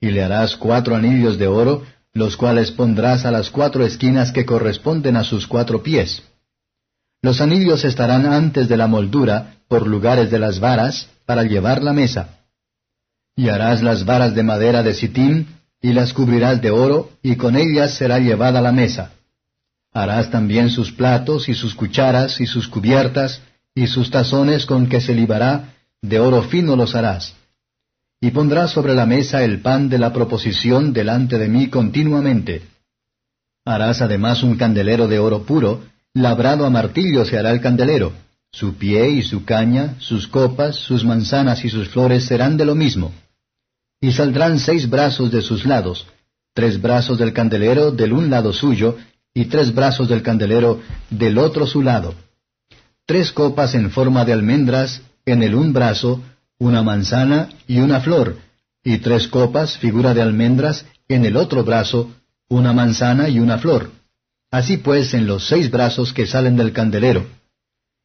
Y 0.00 0.10
le 0.10 0.22
harás 0.22 0.56
cuatro 0.56 0.96
anillos 0.96 1.38
de 1.38 1.46
oro, 1.46 1.84
los 2.12 2.36
cuales 2.36 2.72
pondrás 2.72 3.24
a 3.24 3.30
las 3.30 3.50
cuatro 3.50 3.84
esquinas 3.84 4.32
que 4.32 4.44
corresponden 4.44 5.16
a 5.16 5.24
sus 5.24 5.46
cuatro 5.46 5.82
pies. 5.82 6.22
Los 7.22 7.40
anillos 7.40 7.84
estarán 7.84 8.26
antes 8.26 8.68
de 8.68 8.76
la 8.76 8.86
moldura, 8.86 9.56
por 9.68 9.86
lugares 9.86 10.30
de 10.30 10.38
las 10.38 10.60
varas, 10.60 11.08
para 11.26 11.42
llevar 11.42 11.82
la 11.82 11.92
mesa. 11.92 12.40
Y 13.36 13.48
harás 13.48 13.82
las 13.82 14.04
varas 14.04 14.34
de 14.34 14.42
madera 14.42 14.82
de 14.82 14.94
sitín, 14.94 15.55
y 15.80 15.92
las 15.92 16.12
cubrirás 16.12 16.60
de 16.60 16.70
oro, 16.70 17.10
y 17.22 17.36
con 17.36 17.56
ellas 17.56 17.94
será 17.94 18.18
llevada 18.18 18.60
la 18.60 18.72
mesa. 18.72 19.12
Harás 19.92 20.30
también 20.30 20.70
sus 20.70 20.92
platos, 20.92 21.48
y 21.48 21.54
sus 21.54 21.74
cucharas, 21.74 22.40
y 22.40 22.46
sus 22.46 22.68
cubiertas, 22.68 23.40
y 23.74 23.86
sus 23.86 24.10
tazones 24.10 24.66
con 24.66 24.88
que 24.88 25.00
se 25.00 25.14
libará, 25.14 25.74
de 26.02 26.18
oro 26.20 26.42
fino 26.42 26.76
los 26.76 26.94
harás. 26.94 27.34
Y 28.20 28.30
pondrás 28.30 28.70
sobre 28.70 28.94
la 28.94 29.06
mesa 29.06 29.42
el 29.44 29.60
pan 29.60 29.88
de 29.88 29.98
la 29.98 30.12
proposición 30.12 30.92
delante 30.92 31.38
de 31.38 31.48
mí 31.48 31.68
continuamente. 31.68 32.62
Harás 33.64 34.00
además 34.00 34.42
un 34.42 34.56
candelero 34.56 35.08
de 35.08 35.18
oro 35.18 35.44
puro, 35.44 35.84
labrado 36.14 36.64
a 36.64 36.70
martillo 36.70 37.24
se 37.24 37.38
hará 37.38 37.50
el 37.50 37.60
candelero. 37.60 38.12
Su 38.52 38.76
pie 38.76 39.10
y 39.10 39.22
su 39.22 39.44
caña, 39.44 39.96
sus 39.98 40.28
copas, 40.28 40.76
sus 40.76 41.04
manzanas 41.04 41.64
y 41.64 41.68
sus 41.68 41.88
flores 41.88 42.24
serán 42.24 42.56
de 42.56 42.64
lo 42.64 42.74
mismo. 42.74 43.12
Y 44.00 44.12
saldrán 44.12 44.58
seis 44.58 44.88
brazos 44.88 45.30
de 45.30 45.42
sus 45.42 45.64
lados, 45.64 46.06
tres 46.54 46.80
brazos 46.80 47.18
del 47.18 47.32
candelero 47.32 47.90
del 47.90 48.12
un 48.12 48.30
lado 48.30 48.52
suyo, 48.52 48.96
y 49.34 49.46
tres 49.46 49.74
brazos 49.74 50.08
del 50.08 50.22
candelero 50.22 50.80
del 51.10 51.38
otro 51.38 51.66
su 51.66 51.82
lado 51.82 52.14
tres 53.06 53.30
copas 53.30 53.74
en 53.76 53.90
forma 53.90 54.24
de 54.24 54.32
almendras 54.32 55.00
en 55.24 55.42
el 55.42 55.54
un 55.54 55.72
brazo, 55.72 56.20
una 56.58 56.82
manzana 56.82 57.48
y 57.66 57.78
una 57.78 58.00
flor, 58.00 58.36
y 58.82 58.98
tres 58.98 59.28
copas, 59.28 59.78
figura 59.78 60.12
de 60.12 60.22
almendras, 60.22 60.84
en 61.08 61.24
el 61.24 61.36
otro 61.36 61.64
brazo, 61.64 62.10
una 62.48 62.72
manzana 62.72 63.28
y 63.28 63.38
una 63.38 63.58
flor. 63.58 63.90
Así 64.50 64.76
pues 64.76 65.14
en 65.14 65.26
los 65.26 65.46
seis 65.46 65.70
brazos 65.70 66.12
que 66.12 66.26
salen 66.26 66.56
del 66.56 66.72
candelero. 66.72 67.26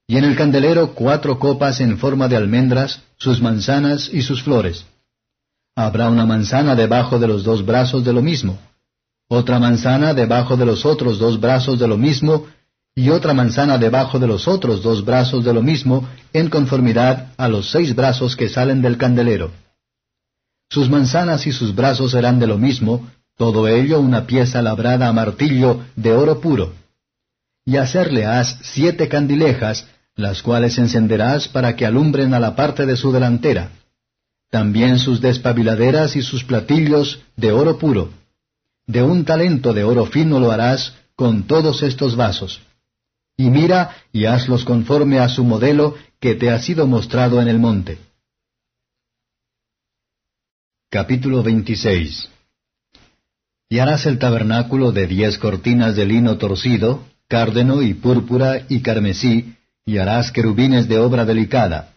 Y 0.07 0.17
en 0.17 0.23
el 0.23 0.35
candelero 0.35 0.93
cuatro 0.93 1.39
copas 1.39 1.79
en 1.79 1.97
forma 1.97 2.27
de 2.27 2.37
almendras, 2.37 3.01
sus 3.17 3.41
manzanas 3.41 4.09
y 4.11 4.21
sus 4.21 4.43
flores. 4.43 4.85
Habrá 5.85 6.09
una 6.09 6.27
manzana 6.27 6.75
debajo 6.75 7.17
de 7.17 7.27
los 7.27 7.43
dos 7.43 7.65
brazos 7.65 8.05
de 8.05 8.13
lo 8.13 8.21
mismo, 8.21 8.59
otra 9.27 9.57
manzana 9.57 10.13
debajo 10.13 10.55
de 10.55 10.63
los 10.63 10.85
otros 10.85 11.17
dos 11.17 11.39
brazos 11.39 11.79
de 11.79 11.87
lo 11.87 11.97
mismo, 11.97 12.45
y 12.93 13.09
otra 13.09 13.33
manzana 13.33 13.79
debajo 13.79 14.19
de 14.19 14.27
los 14.27 14.47
otros 14.47 14.83
dos 14.83 15.03
brazos 15.03 15.43
de 15.43 15.53
lo 15.53 15.63
mismo, 15.63 16.07
en 16.33 16.49
conformidad 16.49 17.33
a 17.35 17.47
los 17.47 17.71
seis 17.71 17.95
brazos 17.95 18.35
que 18.35 18.47
salen 18.47 18.83
del 18.83 18.99
candelero. 18.99 19.49
Sus 20.69 20.87
manzanas 20.87 21.47
y 21.47 21.51
sus 21.51 21.73
brazos 21.73 22.11
serán 22.11 22.37
de 22.37 22.45
lo 22.45 22.59
mismo, 22.59 23.09
todo 23.35 23.67
ello 23.67 23.99
una 23.99 24.27
pieza 24.27 24.61
labrada 24.61 25.07
a 25.07 25.13
martillo 25.13 25.79
de 25.95 26.13
oro 26.13 26.41
puro. 26.41 26.73
Y 27.65 27.77
hacerle 27.77 28.27
has 28.27 28.59
siete 28.61 29.07
candilejas, 29.07 29.87
las 30.15 30.43
cuales 30.43 30.77
encenderás 30.77 31.47
para 31.47 31.75
que 31.75 31.87
alumbren 31.87 32.35
a 32.35 32.39
la 32.39 32.55
parte 32.55 32.85
de 32.85 32.95
su 32.95 33.11
delantera. 33.11 33.71
También 34.51 34.99
sus 34.99 35.19
despabiladeras 35.21 36.15
y 36.15 36.21
sus 36.21 36.43
platillos 36.43 37.19
de 37.35 37.51
oro 37.51 37.79
puro. 37.79 38.11
De 38.85 39.01
un 39.01 39.25
talento 39.25 39.73
de 39.73 39.83
oro 39.83 40.05
fino 40.05 40.39
lo 40.39 40.51
harás 40.51 40.93
con 41.15 41.47
todos 41.47 41.81
estos 41.81 42.15
vasos 42.15 42.61
y 43.41 43.49
mira 43.49 43.95
y 44.11 44.25
hazlos 44.25 44.63
conforme 44.63 45.19
a 45.19 45.27
su 45.27 45.43
modelo 45.43 45.95
que 46.19 46.35
te 46.35 46.51
ha 46.51 46.59
sido 46.59 46.85
mostrado 46.85 47.41
en 47.41 47.47
el 47.47 47.57
monte. 47.57 47.97
Capítulo 50.89 51.41
26 51.41 52.29
Y 53.69 53.79
harás 53.79 54.05
el 54.05 54.19
tabernáculo 54.19 54.91
de 54.91 55.07
diez 55.07 55.37
cortinas 55.37 55.95
de 55.95 56.05
lino 56.05 56.37
torcido, 56.37 57.03
cárdeno 57.27 57.81
y 57.81 57.93
púrpura 57.93 58.65
y 58.69 58.81
carmesí, 58.81 59.55
y 59.85 59.97
harás 59.97 60.31
querubines 60.31 60.87
de 60.87 60.99
obra 60.99 61.25
delicada. 61.25 61.90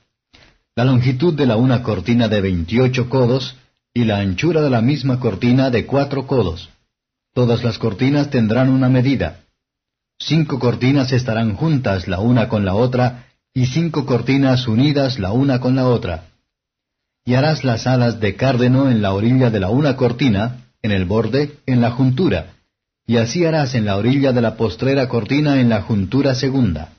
La 0.76 0.84
longitud 0.84 1.34
de 1.34 1.46
la 1.46 1.56
una 1.56 1.84
cortina 1.84 2.26
de 2.26 2.40
veintiocho 2.40 3.08
codos, 3.08 3.56
y 3.92 4.04
la 4.04 4.18
anchura 4.18 4.60
de 4.60 4.70
la 4.70 4.80
misma 4.80 5.20
cortina 5.20 5.70
de 5.70 5.86
cuatro 5.86 6.26
codos. 6.26 6.68
Todas 7.32 7.62
las 7.62 7.78
cortinas 7.78 8.30
tendrán 8.30 8.70
una 8.70 8.88
medida. 8.88 9.42
Cinco 10.18 10.58
cortinas 10.58 11.12
estarán 11.12 11.54
juntas 11.54 12.08
la 12.08 12.18
una 12.18 12.48
con 12.48 12.64
la 12.64 12.74
otra, 12.74 13.26
y 13.52 13.66
cinco 13.66 14.04
cortinas 14.04 14.66
unidas 14.66 15.20
la 15.20 15.30
una 15.30 15.60
con 15.60 15.76
la 15.76 15.86
otra. 15.86 16.24
Y 17.24 17.34
harás 17.34 17.62
las 17.62 17.86
alas 17.86 18.18
de 18.18 18.34
cárdeno 18.34 18.90
en 18.90 19.00
la 19.00 19.12
orilla 19.12 19.50
de 19.50 19.60
la 19.60 19.70
una 19.70 19.96
cortina, 19.96 20.66
en 20.82 20.90
el 20.90 21.04
borde, 21.04 21.58
en 21.66 21.80
la 21.80 21.92
juntura, 21.92 22.54
y 23.06 23.18
así 23.18 23.44
harás 23.44 23.76
en 23.76 23.84
la 23.84 23.96
orilla 23.96 24.32
de 24.32 24.40
la 24.40 24.56
postrera 24.56 25.08
cortina 25.08 25.60
en 25.60 25.68
la 25.68 25.82
juntura 25.82 26.34
segunda. 26.34 26.94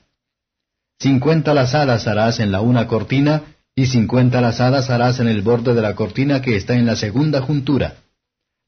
Cincuenta 0.97 1.53
lazadas 1.53 2.07
harás 2.07 2.39
en 2.39 2.53
la 2.53 2.61
una 2.61 2.87
cortina, 2.87 3.43
y 3.75 3.87
cincuenta 3.87 4.39
lazadas 4.39 4.89
harás 4.89 5.19
en 5.19 5.27
el 5.27 5.41
borde 5.41 5.73
de 5.73 5.81
la 5.81 5.95
cortina 5.95 6.41
que 6.41 6.55
está 6.55 6.75
en 6.75 6.85
la 6.85 6.95
segunda 6.95 7.41
juntura. 7.41 7.95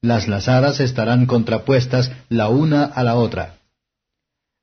Las 0.02 0.28
lazadas 0.28 0.80
estarán 0.80 1.24
contrapuestas 1.24 2.12
la 2.28 2.50
una 2.50 2.84
a 2.84 3.02
la 3.02 3.16
otra. 3.16 3.56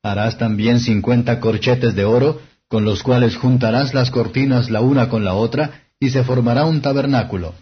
Harás 0.04 0.38
también 0.38 0.80
cincuenta 0.80 1.40
corchetes 1.40 1.96
de 1.96 2.06
oro, 2.06 2.42
con 2.68 2.86
los 2.86 3.02
cuales 3.02 3.36
juntarás 3.36 3.96
las 3.96 4.12
cortinas 4.12 4.70
la 4.70 4.82
una 4.82 5.10
con 5.10 5.26
la 5.26 5.34
otra, 5.34 5.82
y 6.00 6.12
se 6.12 6.24
formará 6.24 6.66
un 6.66 6.82
tabernáculo. 6.82 7.56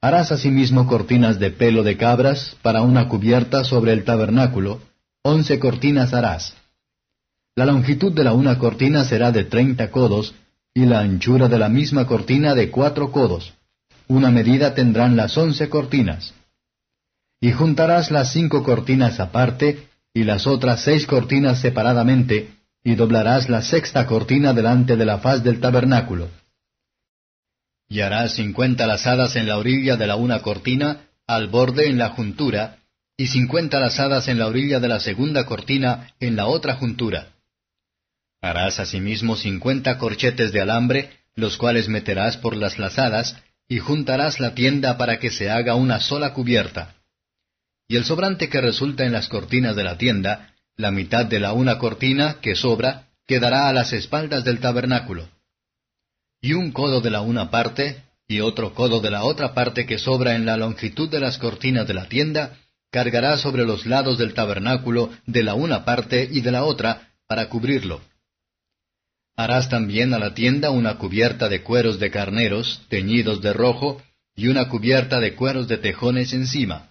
Harás 0.00 0.32
asimismo 0.32 0.86
cortinas 0.86 1.38
de 1.38 1.50
pelo 1.50 1.82
de 1.82 1.96
cabras 1.98 2.56
para 2.62 2.82
una 2.82 3.08
cubierta 3.08 3.64
sobre 3.64 3.92
el 3.92 4.04
tabernáculo, 4.04 4.80
once 5.22 5.58
cortinas 5.58 6.14
harás. 6.14 6.54
La 7.54 7.66
longitud 7.66 8.12
de 8.12 8.24
la 8.24 8.32
una 8.32 8.58
cortina 8.58 9.04
será 9.04 9.30
de 9.30 9.44
treinta 9.44 9.90
codos, 9.90 10.34
y 10.74 10.86
la 10.86 11.00
anchura 11.00 11.48
de 11.48 11.58
la 11.58 11.68
misma 11.68 12.06
cortina 12.06 12.54
de 12.54 12.70
cuatro 12.70 13.12
codos. 13.12 13.52
Una 14.08 14.30
medida 14.30 14.74
tendrán 14.74 15.16
las 15.16 15.36
once 15.36 15.68
cortinas. 15.68 16.34
Y 17.40 17.52
juntarás 17.52 18.10
las 18.10 18.32
cinco 18.32 18.62
cortinas 18.62 19.20
aparte, 19.20 19.88
y 20.14 20.24
las 20.24 20.46
otras 20.46 20.82
seis 20.82 21.06
cortinas 21.06 21.60
separadamente, 21.60 22.50
y 22.84 22.94
doblarás 22.94 23.48
la 23.48 23.62
sexta 23.62 24.06
cortina 24.06 24.52
delante 24.52 24.96
de 24.96 25.04
la 25.04 25.18
faz 25.18 25.42
del 25.42 25.60
tabernáculo. 25.60 26.28
Y 27.88 28.00
harás 28.00 28.34
cincuenta 28.34 28.86
lazadas 28.86 29.36
en 29.36 29.48
la 29.48 29.58
orilla 29.58 29.96
de 29.96 30.06
la 30.06 30.16
una 30.16 30.40
cortina, 30.40 31.08
al 31.26 31.48
borde 31.48 31.88
en 31.88 31.98
la 31.98 32.10
juntura, 32.10 32.78
y 33.16 33.26
cincuenta 33.26 33.78
lazadas 33.78 34.28
en 34.28 34.38
la 34.38 34.46
orilla 34.46 34.80
de 34.80 34.88
la 34.88 35.00
segunda 35.00 35.44
cortina, 35.44 36.08
en 36.18 36.36
la 36.36 36.46
otra 36.46 36.76
juntura. 36.76 37.28
Harás 38.42 38.78
asimismo 38.80 39.36
cincuenta 39.36 39.96
corchetes 39.96 40.52
de 40.52 40.60
alambre, 40.60 41.10
los 41.34 41.56
cuales 41.56 41.88
meterás 41.88 42.36
por 42.36 42.56
las 42.56 42.78
lazadas, 42.78 43.36
y 43.68 43.78
juntarás 43.78 44.40
la 44.40 44.54
tienda 44.54 44.98
para 44.98 45.18
que 45.18 45.30
se 45.30 45.50
haga 45.50 45.76
una 45.76 46.00
sola 46.00 46.34
cubierta 46.34 46.96
y 47.92 47.96
el 47.96 48.04
sobrante 48.04 48.48
que 48.48 48.62
resulta 48.62 49.04
en 49.04 49.12
las 49.12 49.28
cortinas 49.28 49.76
de 49.76 49.84
la 49.84 49.98
tienda, 49.98 50.54
la 50.78 50.90
mitad 50.90 51.26
de 51.26 51.40
la 51.40 51.52
una 51.52 51.76
cortina 51.76 52.38
que 52.40 52.54
sobra, 52.54 53.08
quedará 53.26 53.68
a 53.68 53.72
las 53.74 53.92
espaldas 53.92 54.44
del 54.44 54.60
tabernáculo. 54.60 55.28
Y 56.40 56.54
un 56.54 56.72
codo 56.72 57.02
de 57.02 57.10
la 57.10 57.20
una 57.20 57.50
parte, 57.50 58.02
y 58.26 58.40
otro 58.40 58.72
codo 58.72 59.00
de 59.00 59.10
la 59.10 59.24
otra 59.24 59.52
parte 59.52 59.84
que 59.84 59.98
sobra 59.98 60.34
en 60.36 60.46
la 60.46 60.56
longitud 60.56 61.10
de 61.10 61.20
las 61.20 61.36
cortinas 61.36 61.86
de 61.86 61.92
la 61.92 62.08
tienda, 62.08 62.56
cargará 62.90 63.36
sobre 63.36 63.66
los 63.66 63.84
lados 63.84 64.16
del 64.16 64.32
tabernáculo 64.32 65.10
de 65.26 65.42
la 65.42 65.52
una 65.52 65.84
parte 65.84 66.26
y 66.32 66.40
de 66.40 66.50
la 66.50 66.64
otra, 66.64 67.10
para 67.26 67.50
cubrirlo. 67.50 68.00
Harás 69.36 69.68
también 69.68 70.12
a 70.12 70.18
la 70.18 70.34
tienda 70.34 70.70
una 70.70 70.98
cubierta 70.98 71.48
de 71.48 71.62
cueros 71.62 71.98
de 71.98 72.10
carneros, 72.10 72.82
teñidos 72.88 73.40
de 73.40 73.52
rojo, 73.52 74.02
y 74.34 74.48
una 74.48 74.68
cubierta 74.68 75.20
de 75.20 75.34
cueros 75.34 75.68
de 75.68 75.78
tejones 75.78 76.32
encima. 76.32 76.90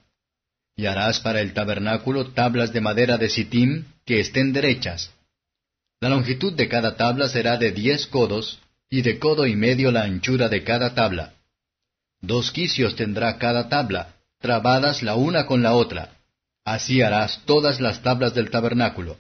Y 0.76 0.86
harás 0.86 1.20
para 1.20 1.42
el 1.42 1.54
tabernáculo 1.54 2.32
tablas 2.32 2.74
de 2.74 2.82
madera 2.82 3.18
de 3.18 3.30
sitim 3.30 3.86
que 4.06 4.20
estén 4.20 4.54
derechas. 4.54 5.12
La 6.00 6.10
longitud 6.10 6.54
de 6.54 6.68
cada 6.68 6.96
tabla 6.96 7.30
será 7.30 7.58
de 7.58 7.72
diez 7.72 8.08
codos, 8.08 8.60
y 8.90 9.04
de 9.04 9.20
codo 9.20 9.46
y 9.46 9.56
medio 9.56 9.92
la 9.92 10.04
anchura 10.04 10.50
de 10.50 10.64
cada 10.64 10.94
tabla. 10.96 11.34
Dos 12.20 12.52
quicios 12.52 12.96
tendrá 12.96 13.38
cada 13.38 13.70
tabla, 13.70 14.16
trabadas 14.40 15.02
la 15.04 15.16
una 15.16 15.46
con 15.46 15.62
la 15.62 15.74
otra. 15.74 16.18
Así 16.66 17.02
harás 17.02 17.42
todas 17.46 17.80
las 17.80 18.02
tablas 18.02 18.34
del 18.34 18.50
tabernáculo. 18.50 19.18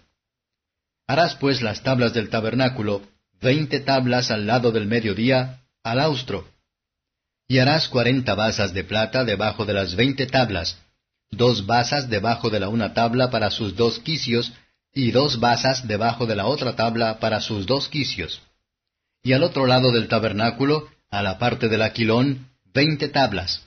Harás 1.08 1.36
pues 1.36 1.62
las 1.62 1.84
tablas 1.84 2.14
del 2.14 2.30
tabernáculo, 2.30 3.02
veinte 3.42 3.80
tablas 3.80 4.32
al 4.32 4.46
lado 4.46 4.72
del 4.72 4.86
mediodía, 4.86 5.62
al 5.84 6.00
austro. 6.00 6.48
Y 7.48 7.60
harás 7.60 7.90
cuarenta 7.90 8.36
basas 8.36 8.74
de 8.74 8.84
plata 8.84 9.26
debajo 9.26 9.66
de 9.66 9.74
las 9.74 9.96
veinte 9.96 10.28
tablas, 10.28 10.78
dos 11.32 11.66
basas 11.66 12.10
debajo 12.10 12.50
de 12.50 12.60
la 12.60 12.70
una 12.70 12.94
tabla 12.94 13.30
para 13.30 13.50
sus 13.50 13.76
dos 13.76 14.00
quicios, 14.00 14.54
y 14.94 15.12
dos 15.12 15.40
basas 15.40 15.88
debajo 15.88 16.26
de 16.26 16.36
la 16.36 16.46
otra 16.46 16.76
tabla 16.76 17.20
para 17.20 17.42
sus 17.42 17.66
dos 17.66 17.88
quicios. 17.88 18.42
Y 19.24 19.34
al 19.34 19.44
otro 19.44 19.66
lado 19.66 19.92
del 19.92 20.08
tabernáculo, 20.08 20.88
a 21.10 21.22
la 21.22 21.38
parte 21.38 21.68
del 21.68 21.82
aquilón, 21.82 22.48
veinte 22.74 23.08
tablas, 23.08 23.64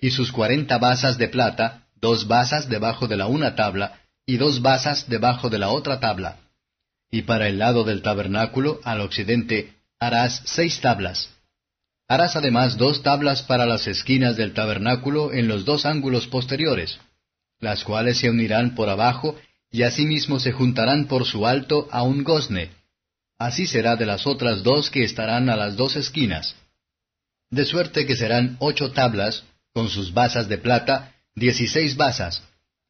y 0.00 0.10
sus 0.10 0.32
cuarenta 0.32 0.78
basas 0.78 1.18
de 1.18 1.28
plata, 1.28 1.86
dos 2.00 2.26
basas 2.26 2.68
debajo 2.68 3.06
de 3.06 3.16
la 3.16 3.26
una 3.26 3.54
tabla, 3.54 4.00
y 4.24 4.36
dos 4.36 4.62
basas 4.62 5.08
debajo 5.08 5.50
de 5.50 5.58
la 5.58 5.70
otra 5.70 6.00
tabla. 6.00 6.36
Y 7.10 7.22
para 7.22 7.48
el 7.48 7.58
lado 7.58 7.84
del 7.84 8.02
tabernáculo, 8.02 8.80
al 8.84 9.00
occidente, 9.00 9.74
harás 9.98 10.42
seis 10.44 10.80
tablas. 10.80 11.30
Harás 12.08 12.36
además 12.36 12.76
dos 12.76 13.02
tablas 13.02 13.42
para 13.42 13.66
las 13.66 13.86
esquinas 13.86 14.36
del 14.36 14.52
tabernáculo 14.52 15.32
en 15.32 15.48
los 15.48 15.64
dos 15.64 15.86
ángulos 15.86 16.26
posteriores, 16.26 16.98
las 17.60 17.84
cuales 17.84 18.18
se 18.18 18.30
unirán 18.30 18.74
por 18.74 18.88
abajo 18.88 19.36
y 19.70 19.82
asimismo 19.82 20.40
se 20.40 20.52
juntarán 20.52 21.06
por 21.06 21.24
su 21.24 21.46
alto 21.46 21.88
a 21.92 22.02
un 22.02 22.24
gozne. 22.24 22.70
Así 23.38 23.66
será 23.66 23.96
de 23.96 24.06
las 24.06 24.26
otras 24.26 24.62
dos 24.62 24.90
que 24.90 25.04
estarán 25.04 25.48
a 25.48 25.56
las 25.56 25.76
dos 25.76 25.96
esquinas. 25.96 26.56
De 27.50 27.64
suerte 27.64 28.06
que 28.06 28.16
serán 28.16 28.56
ocho 28.60 28.92
tablas, 28.92 29.44
con 29.72 29.88
sus 29.88 30.12
basas 30.12 30.48
de 30.48 30.58
plata, 30.58 31.14
dieciséis 31.34 31.96
basas, 31.96 32.42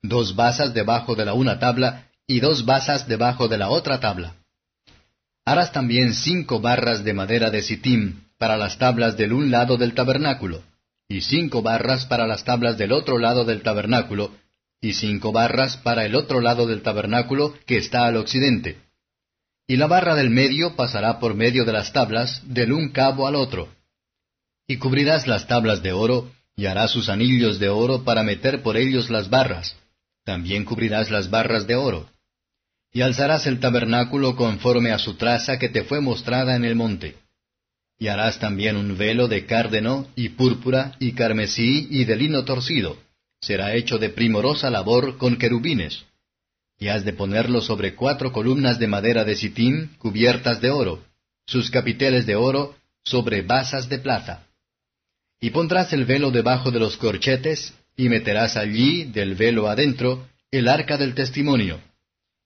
dos 0.03 0.35
basas 0.35 0.73
debajo 0.75 1.15
de 1.15 1.25
la 1.25 1.35
una 1.35 1.59
tabla 1.59 2.10
y 2.31 2.39
dos 2.39 2.65
basas 2.65 3.09
debajo 3.09 3.49
de 3.49 3.59
la 3.59 3.71
otra 3.71 3.99
tabla. 3.99 4.37
Harás 5.45 5.73
también 5.73 6.15
cinco 6.15 6.61
barras 6.61 7.03
de 7.03 7.13
madera 7.13 7.51
de 7.51 7.61
sitim 7.61 8.21
para 8.39 8.57
las 8.57 8.79
tablas 8.79 9.17
del 9.17 9.33
un 9.33 9.51
lado 9.51 9.77
del 9.77 9.95
tabernáculo, 9.95 10.63
y 11.09 11.23
cinco 11.23 11.61
barras 11.61 12.07
para 12.07 12.29
las 12.29 12.45
tablas 12.45 12.79
del 12.79 12.93
otro 12.93 13.19
lado 13.19 13.45
del 13.45 13.63
tabernáculo, 13.63 14.31
y 14.81 14.93
cinco 14.93 15.33
barras 15.33 15.77
para 15.79 16.05
el 16.05 16.15
otro 16.15 16.41
lado 16.41 16.69
del 16.69 16.83
tabernáculo 16.83 17.53
que 17.67 17.79
está 17.79 18.07
al 18.07 18.17
occidente. 18.17 18.79
Y 19.67 19.77
la 19.77 19.89
barra 19.89 20.15
del 20.15 20.31
medio 20.31 20.77
pasará 20.77 21.19
por 21.19 21.35
medio 21.35 21.65
de 21.65 21.73
las 21.73 21.93
tablas 21.93 22.43
del 22.45 22.73
un 22.73 22.91
cabo 22.91 23.27
al 23.27 23.35
otro. 23.35 23.71
Y 24.69 24.77
cubrirás 24.77 25.27
las 25.27 25.49
tablas 25.49 25.83
de 25.83 25.91
oro, 25.91 26.31
y 26.55 26.67
harás 26.67 26.93
sus 26.93 27.09
anillos 27.09 27.59
de 27.59 27.71
oro 27.71 28.05
para 28.05 28.23
meter 28.23 28.63
por 28.63 28.77
ellos 28.77 29.11
las 29.11 29.31
barras. 29.31 29.75
También 30.25 30.65
cubrirás 30.65 31.11
las 31.11 31.29
barras 31.29 31.67
de 31.67 31.75
oro. 31.75 32.09
Y 32.93 33.03
alzarás 33.03 33.47
el 33.47 33.61
tabernáculo 33.61 34.37
conforme 34.37 34.91
a 34.91 34.99
su 34.99 35.15
traza 35.15 35.59
que 35.59 35.69
te 35.69 35.85
fue 35.85 36.01
mostrada 36.01 36.57
en 36.57 36.65
el 36.65 36.75
monte. 36.75 37.17
Y 37.99 38.09
harás 38.09 38.39
también 38.39 38.77
un 38.77 38.97
velo 38.97 39.29
de 39.29 39.47
cárdeno, 39.47 40.09
y 40.17 40.31
púrpura, 40.31 40.97
y 40.99 41.13
carmesí, 41.13 41.87
y 41.91 42.05
de 42.05 42.17
lino 42.17 42.45
torcido 42.45 42.97
será 43.41 43.75
hecho 43.75 43.99
de 43.99 44.11
primorosa 44.11 44.71
labor 44.71 45.17
con 45.17 45.37
querubines. 45.37 46.05
Y 46.79 46.89
has 46.89 47.05
de 47.05 47.13
ponerlo 47.13 47.61
sobre 47.61 47.95
cuatro 47.95 48.33
columnas 48.33 48.79
de 48.79 48.87
madera 48.87 49.25
de 49.25 49.37
sitín 49.37 49.97
cubiertas 49.99 50.61
de 50.61 50.71
oro, 50.71 51.03
sus 51.47 51.71
capiteles 51.71 52.27
de 52.27 52.37
oro 52.37 52.77
sobre 53.05 53.43
basas 53.43 53.89
de 53.89 53.99
plata. 53.99 54.47
Y 55.41 55.51
pondrás 55.51 55.93
el 55.93 56.05
velo 56.05 56.31
debajo 56.31 56.71
de 56.71 56.81
los 56.81 56.97
corchetes, 56.97 57.75
y 57.97 58.09
meterás 58.09 58.57
allí, 58.57 59.05
del 59.05 59.35
velo 59.35 59.69
adentro, 59.69 60.27
el 60.51 60.69
arca 60.69 60.97
del 60.97 61.15
testimonio. 61.15 61.81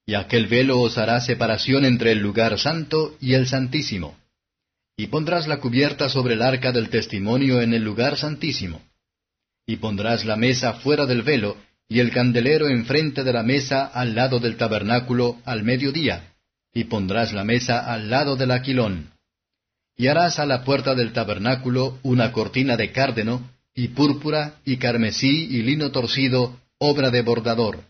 Y 0.07 0.15
aquel 0.15 0.47
velo 0.47 0.81
os 0.81 0.99
hará 0.99 1.21
separación 1.21 1.85
entre 1.85 2.13
el 2.13 2.19
lugar 2.19 2.59
santo 2.59 3.17
y 3.21 3.35
el 3.35 3.47
santísimo. 3.47 4.17
Y 4.97 5.07
pondrás 5.09 5.49
la 5.49 5.59
cubierta 5.59 6.09
sobre 6.09 6.35
el 6.35 6.43
arca 6.43 6.73
del 6.73 6.89
testimonio 6.89 7.61
en 7.61 7.75
el 7.75 7.83
lugar 7.83 8.17
santísimo 8.17 8.81
y 9.67 9.77
pondrás 9.77 10.25
la 10.25 10.37
mesa 10.37 10.75
fuera 10.75 11.07
del 11.07 11.23
velo, 11.23 11.57
y 11.89 12.01
el 12.01 12.11
candelero 12.11 12.69
enfrente 12.69 13.25
de 13.25 13.33
la 13.33 13.43
mesa 13.43 13.85
al 13.87 14.15
lado 14.15 14.41
del 14.41 14.57
tabernáculo 14.57 15.39
al 15.45 15.63
mediodía, 15.63 16.35
y 16.73 16.85
pondrás 16.85 17.33
la 17.33 17.45
mesa 17.45 17.93
al 17.93 18.11
lado 18.11 18.37
del 18.37 18.51
aquilón. 18.51 19.11
Y 19.97 20.09
harás 20.09 20.39
a 20.39 20.47
la 20.47 20.65
puerta 20.65 20.95
del 20.95 21.13
tabernáculo 21.13 21.99
una 22.03 22.33
cortina 22.33 22.77
de 22.77 22.91
cárdeno, 22.91 23.51
y 23.75 23.89
púrpura, 23.89 24.57
y 24.65 24.77
carmesí, 24.77 25.47
y 25.51 25.63
lino 25.63 25.91
torcido, 25.91 26.59
obra 26.79 27.11
de 27.11 27.23
bordador. 27.23 27.81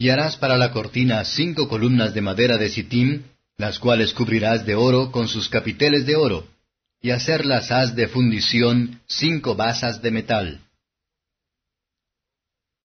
Y 0.00 0.08
harás 0.08 0.38
para 0.38 0.56
la 0.56 0.72
cortina 0.72 1.22
cinco 1.26 1.68
columnas 1.68 2.14
de 2.14 2.22
madera 2.22 2.56
de 2.56 2.70
sitim, 2.70 3.24
las 3.58 3.78
cuales 3.78 4.14
cubrirás 4.14 4.64
de 4.64 4.74
oro 4.74 5.12
con 5.12 5.28
sus 5.28 5.50
capiteles 5.50 6.06
de 6.06 6.16
oro, 6.16 6.48
y 7.02 7.10
hacerlas 7.10 7.70
has 7.70 7.94
de 7.94 8.08
fundición 8.08 8.98
cinco 9.06 9.56
basas 9.56 10.00
de 10.00 10.10
metal. 10.10 10.60